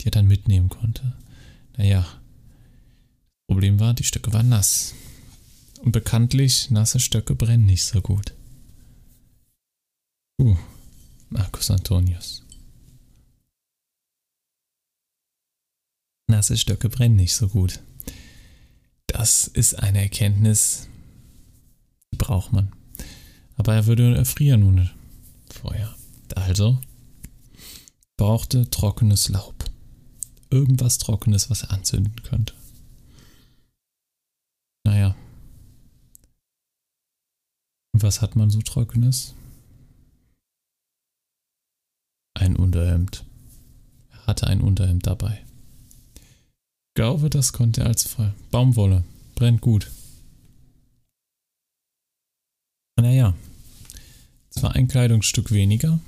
die 0.00 0.06
er 0.06 0.12
dann 0.12 0.28
mitnehmen 0.28 0.70
konnte. 0.70 1.12
Naja, 1.76 2.06
Problem 3.46 3.78
war, 3.80 3.94
die 3.94 4.04
Stöcke 4.04 4.32
waren 4.32 4.48
nass. 4.48 4.94
Und 5.80 5.92
bekanntlich, 5.92 6.70
nasse 6.70 6.98
Stöcke 6.98 7.34
brennen 7.34 7.66
nicht 7.66 7.84
so 7.84 8.00
gut. 8.00 8.34
Uh, 10.40 10.56
Marcus 11.28 11.70
Antonius. 11.70 12.42
Nasse 16.26 16.56
Stöcke 16.56 16.88
brennen 16.88 17.16
nicht 17.16 17.34
so 17.34 17.48
gut. 17.48 17.80
Das 19.06 19.46
ist 19.46 19.74
eine 19.74 20.00
Erkenntnis, 20.00 20.88
die 22.12 22.16
braucht 22.16 22.52
man. 22.52 22.72
Aber 23.56 23.74
er 23.74 23.86
würde 23.86 24.16
erfrieren 24.16 24.64
ohne 24.64 24.90
Feuer. 25.50 25.94
Also 26.34 26.80
brauchte 28.16 28.68
trockenes 28.70 29.28
Laub. 29.28 29.64
Irgendwas 30.50 30.98
Trockenes, 30.98 31.50
was 31.50 31.62
er 31.62 31.72
anzünden 31.72 32.16
könnte. 32.22 32.54
Naja. 34.84 35.14
Was 37.94 38.20
hat 38.20 38.36
man 38.36 38.50
so 38.50 38.60
Trockenes? 38.60 39.34
Ein 42.34 42.56
Unterhemd. 42.56 43.24
Er 44.10 44.26
hatte 44.26 44.46
ein 44.46 44.60
Unterhemd 44.60 45.06
dabei. 45.06 45.42
Ich 46.16 46.94
glaube, 46.94 47.30
das 47.30 47.52
konnte 47.52 47.82
er 47.82 47.86
als 47.86 48.06
Fall. 48.06 48.34
Baumwolle. 48.50 49.04
Brennt 49.34 49.60
gut. 49.60 49.90
Naja. 53.00 53.34
Zwar 54.50 54.74
ein 54.74 54.88
Kleidungsstück 54.88 55.50
weniger, 55.50 55.98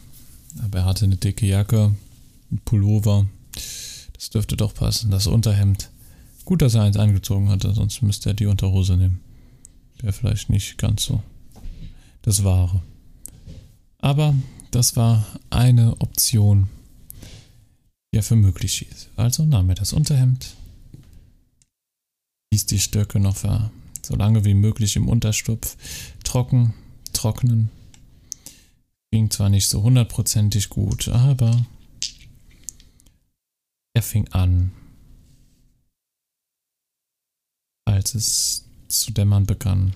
aber 0.62 0.80
er 0.80 0.84
hatte 0.84 1.04
eine 1.04 1.16
dicke 1.16 1.46
Jacke, 1.46 1.94
ein 2.52 2.58
Pullover. 2.64 3.26
Das 4.12 4.30
dürfte 4.30 4.56
doch 4.56 4.74
passen. 4.74 5.10
Das 5.10 5.26
Unterhemd 5.26 5.90
Gut, 6.46 6.62
dass 6.62 6.76
er 6.76 6.82
eins 6.82 6.96
angezogen 6.96 7.48
hatte, 7.48 7.74
sonst 7.74 8.02
müsste 8.02 8.30
er 8.30 8.34
die 8.34 8.46
Unterhose 8.46 8.96
nehmen. 8.96 9.20
Wäre 10.00 10.12
vielleicht 10.12 10.48
nicht 10.48 10.78
ganz 10.78 11.04
so 11.04 11.20
das 12.26 12.44
Wahre. 12.44 12.82
Aber 13.98 14.34
das 14.72 14.96
war 14.96 15.24
eine 15.48 15.98
Option, 16.00 16.68
die 18.12 18.18
er 18.18 18.22
für 18.22 18.36
möglich 18.36 18.78
hielt. 18.78 19.08
Also 19.16 19.44
nahm 19.44 19.70
er 19.70 19.76
das 19.76 19.94
Unterhemd, 19.94 20.54
ließ 22.52 22.66
die 22.66 22.80
Stöcke 22.80 23.20
noch 23.20 23.36
für 23.36 23.70
so 24.02 24.16
lange 24.16 24.44
wie 24.44 24.54
möglich 24.54 24.96
im 24.96 25.08
Unterstupf 25.08 25.76
trocken, 26.24 26.74
trocknen. 27.12 27.70
Ging 29.12 29.30
zwar 29.30 29.48
nicht 29.48 29.68
so 29.68 29.82
hundertprozentig 29.82 30.68
gut, 30.68 31.08
aber 31.08 31.64
er 33.94 34.02
fing 34.02 34.28
an, 34.32 34.72
als 37.84 38.14
es 38.14 38.64
zu 38.88 39.12
dämmern 39.12 39.46
begann. 39.46 39.94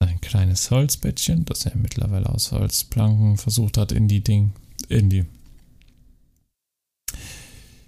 Ein 0.00 0.20
kleines 0.20 0.70
Holzbettchen, 0.70 1.44
das 1.44 1.66
er 1.66 1.76
mittlerweile 1.76 2.28
aus 2.28 2.52
Holzplanken 2.52 3.36
versucht 3.36 3.76
hat, 3.76 3.92
in 3.92 4.08
die 4.08 4.22
Ding, 4.22 4.52
in 4.88 5.10
die 5.10 5.26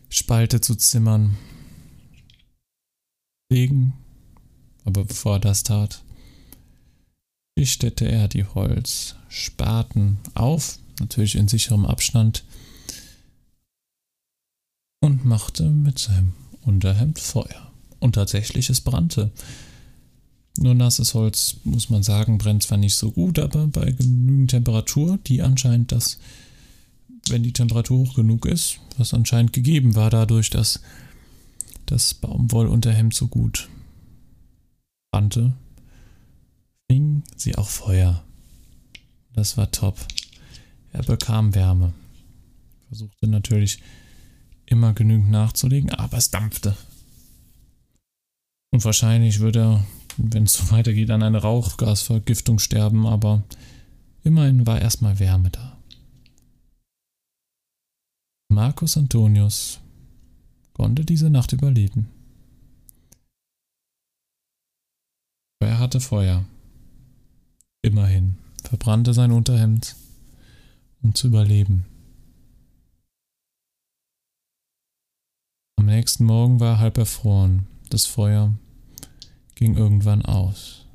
Spalte 0.09 0.61
zu 0.61 0.77
zimmern. 0.77 1.37
Legen. 3.51 3.95
Aber 4.85 5.05
bevor 5.05 5.37
er 5.37 5.41
das 5.41 5.63
tat, 5.63 6.03
schichtete 7.59 8.07
er 8.07 8.29
die 8.29 8.45
Holzspaten 8.45 10.19
auf, 10.35 10.79
natürlich 11.01 11.37
in 11.37 11.49
sicherem 11.49 11.87
Abstand, 11.87 12.45
und 15.01 15.25
machte 15.25 15.69
mit 15.69 15.99
seinem 15.99 16.33
Unterhemd 16.63 17.19
Feuer. 17.19 17.73
Und 18.01 18.15
tatsächlich, 18.15 18.71
es 18.71 18.81
brannte. 18.81 19.31
Nur 20.59 20.75
nasses 20.75 21.15
Holz, 21.15 21.57
muss 21.65 21.89
man 21.89 22.03
sagen, 22.03 22.39
brennt 22.39 22.63
zwar 22.63 22.79
nicht 22.79 22.97
so 22.97 23.11
gut, 23.11 23.39
aber 23.39 23.67
bei 23.67 23.91
genügend 23.91 24.51
Temperatur, 24.51 25.19
die 25.27 25.43
anscheinend 25.43 25.93
das, 25.93 26.19
wenn 27.29 27.43
die 27.43 27.53
Temperatur 27.53 28.01
hoch 28.01 28.15
genug 28.15 28.45
ist, 28.47 28.79
was 28.99 29.15
anscheinend 29.15 29.53
gegeben 29.53 29.95
war 29.95 30.11
dadurch, 30.11 30.51
dass 30.51 30.81
das 31.87 32.15
Baumwollunterhemd 32.15 33.15
so 33.15 33.29
gut 33.29 33.69
brannte, 35.11 35.55
fing 36.91 37.23
sie 37.37 37.57
auch 37.57 37.69
Feuer. 37.69 38.23
Das 39.33 39.57
war 39.57 39.71
top. 39.71 39.99
Er 40.93 41.03
bekam 41.03 41.55
Wärme. 41.55 41.93
Versuchte 42.89 43.27
natürlich 43.27 43.81
immer 44.67 44.93
genügend 44.93 45.31
nachzulegen, 45.31 45.91
aber 45.91 46.19
es 46.19 46.31
dampfte. 46.31 46.77
Und 48.71 48.85
wahrscheinlich 48.85 49.41
würde 49.41 49.61
er, 49.61 49.85
wenn 50.17 50.45
es 50.45 50.55
so 50.55 50.71
weitergeht, 50.71 51.11
an 51.11 51.23
eine 51.23 51.39
Rauchgasvergiftung 51.39 52.59
sterben, 52.59 53.07
aber 53.07 53.45
immerhin 54.25 54.67
war 54.67 54.81
erstmal 54.81 55.19
Wärme 55.19 55.51
da. 55.51 55.79
Marcus 58.49 58.97
Antonius 58.97 59.81
konnte 60.75 61.05
diese 61.05 61.31
Nacht 61.31 61.53
überleben. 61.53 62.09
Er 65.61 65.79
hatte 65.79 66.01
Feuer. 66.01 66.45
Immerhin 67.83 68.37
verbrannte 68.63 69.15
sein 69.15 69.33
Unterhemd, 69.33 69.97
um 71.03 71.15
zu 71.15 71.29
überleben. 71.29 71.87
Am 75.77 75.87
nächsten 75.87 76.25
Morgen 76.25 76.61
war 76.61 76.75
er 76.75 76.79
halb 76.79 76.99
erfroren. 76.99 77.67
Das 77.91 78.07
Feuer 78.07 78.53
ging 79.55 79.77
irgendwann 79.77 80.25
aus. 80.25 80.87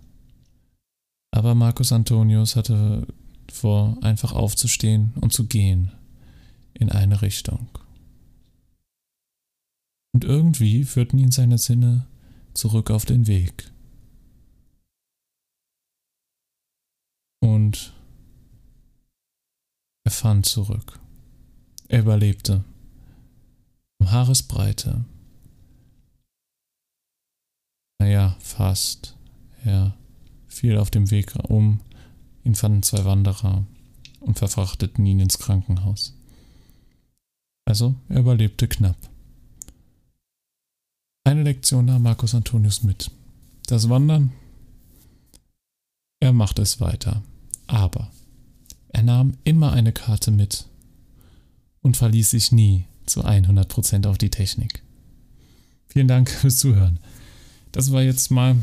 Aber 1.32 1.56
Marcus 1.56 1.92
Antonius 1.92 2.56
hatte 2.56 3.08
vor, 3.52 3.98
einfach 4.02 4.34
aufzustehen 4.34 5.14
und 5.22 5.34
zu 5.34 5.48
gehen 5.48 5.92
in 6.74 6.92
eine 6.92 7.22
Richtung. 7.22 7.70
Und 10.14 10.24
irgendwie 10.24 10.84
führten 10.84 11.20
ihn 11.20 11.32
seine 11.32 11.58
Sinne 11.58 12.08
zurück 12.54 12.90
auf 12.90 13.06
den 13.06 13.28
Weg. 13.28 13.72
Und 17.40 17.94
er 20.04 20.12
fand 20.12 20.46
zurück. 20.46 21.00
Er 21.88 22.00
überlebte. 22.00 22.64
Um 24.00 24.12
Haaresbreite. 24.12 25.06
Naja, 28.00 28.36
fast. 28.40 29.16
Er 29.64 29.96
fiel 30.48 30.78
auf 30.78 30.92
dem 30.92 31.12
Weg 31.12 31.34
um. 31.50 31.80
Ihn 32.44 32.56
fanden 32.56 32.84
zwei 32.84 33.06
Wanderer 33.06 33.66
und 34.20 34.38
verfrachteten 34.38 35.06
ihn 35.06 35.20
ins 35.20 35.40
Krankenhaus. 35.40 36.16
Also, 37.66 37.96
er 38.10 38.20
überlebte 38.20 38.68
knapp. 38.68 38.98
Eine 41.26 41.44
Lektion 41.44 41.86
nahm 41.86 42.04
Marcus 42.04 42.34
Antonius 42.34 42.84
mit. 42.84 43.12
Das 43.68 43.90
Wandern 43.90 44.32
er 46.20 46.34
machte 46.34 46.62
es 46.62 46.80
weiter. 46.80 47.22
Aber 47.68 48.12
er 48.90 49.04
nahm 49.04 49.38
immer 49.44 49.74
eine 49.74 49.92
Karte 49.92 50.32
mit 50.32 50.66
und 51.82 51.98
verließ 51.98 52.32
sich 52.32 52.52
nie 52.52 52.86
zu 53.06 53.24
100% 53.24 54.08
auf 54.08 54.18
die 54.18 54.30
Technik. 54.30 54.84
Vielen 55.88 56.08
Dank 56.08 56.30
fürs 56.42 56.58
Zuhören. 56.58 57.00
Das 57.78 57.92
war 57.92 58.02
jetzt 58.02 58.32
mal 58.32 58.56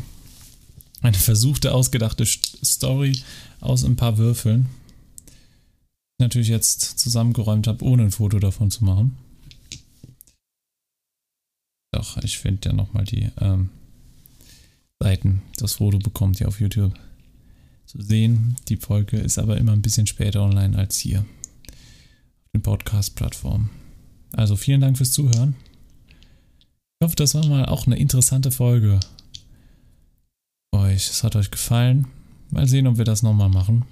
eine 1.00 1.16
versuchte, 1.16 1.72
ausgedachte 1.72 2.26
Story 2.26 3.16
aus 3.60 3.84
ein 3.84 3.94
paar 3.94 4.18
Würfeln. 4.18 4.66
Natürlich 6.18 6.48
jetzt 6.48 6.98
zusammengeräumt 6.98 7.68
habe, 7.68 7.84
ohne 7.84 8.02
ein 8.02 8.10
Foto 8.10 8.40
davon 8.40 8.72
zu 8.72 8.84
machen. 8.84 9.16
Doch, 11.92 12.16
ich 12.24 12.38
finde 12.38 12.70
ja 12.70 12.74
nochmal 12.74 13.04
die 13.04 13.30
ähm, 13.40 13.70
Seiten. 14.98 15.42
Das 15.58 15.74
Foto 15.74 16.00
bekommt 16.00 16.40
ihr 16.40 16.48
auf 16.48 16.58
YouTube 16.58 16.94
zu 17.86 18.02
sehen. 18.02 18.56
Die 18.66 18.78
Folge 18.78 19.18
ist 19.18 19.38
aber 19.38 19.58
immer 19.58 19.74
ein 19.74 19.82
bisschen 19.82 20.08
später 20.08 20.42
online 20.42 20.76
als 20.76 20.98
hier 20.98 21.20
auf 21.20 22.50
den 22.52 22.62
Podcast-Plattformen. 22.62 23.70
Also 24.32 24.56
vielen 24.56 24.80
Dank 24.80 24.96
fürs 24.96 25.12
Zuhören. 25.12 25.54
Ich 27.04 27.06
hoffe, 27.06 27.16
das 27.16 27.34
war 27.34 27.46
mal 27.46 27.66
auch 27.66 27.86
eine 27.86 27.98
interessante 27.98 28.50
Folge. 28.50 28.98
Euch, 30.74 31.10
es 31.10 31.22
hat 31.22 31.36
euch 31.36 31.50
gefallen. 31.50 32.06
Mal 32.48 32.66
sehen, 32.66 32.86
ob 32.86 32.96
wir 32.96 33.04
das 33.04 33.22
nochmal 33.22 33.50
machen. 33.50 33.84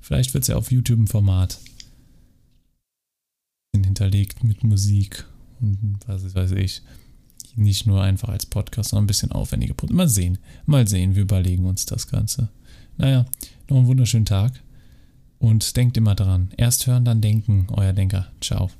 Vielleicht 0.00 0.32
wird 0.32 0.44
es 0.44 0.48
ja 0.48 0.56
auf 0.56 0.72
YouTube 0.72 0.98
ein 0.98 1.08
Format 1.08 1.58
hinterlegt 3.76 4.44
mit 4.44 4.64
Musik 4.64 5.26
und 5.60 5.98
was 6.06 6.34
weiß 6.34 6.52
ich. 6.52 6.80
Nicht 7.54 7.86
nur 7.86 8.02
einfach 8.02 8.30
als 8.30 8.46
Podcast, 8.46 8.90
sondern 8.90 9.04
ein 9.04 9.08
bisschen 9.08 9.32
aufwendiger. 9.32 9.74
Mal 9.90 10.08
sehen. 10.08 10.38
Mal 10.64 10.88
sehen, 10.88 11.16
wir 11.16 11.24
überlegen 11.24 11.66
uns 11.66 11.84
das 11.84 12.08
Ganze. 12.08 12.48
Naja, 12.96 13.26
noch 13.68 13.76
einen 13.76 13.88
wunderschönen 13.88 14.24
Tag 14.24 14.58
und 15.38 15.76
denkt 15.76 15.98
immer 15.98 16.14
dran. 16.14 16.48
Erst 16.56 16.86
hören, 16.86 17.04
dann 17.04 17.20
denken, 17.20 17.66
euer 17.72 17.92
Denker. 17.92 18.32
Ciao. 18.40 18.70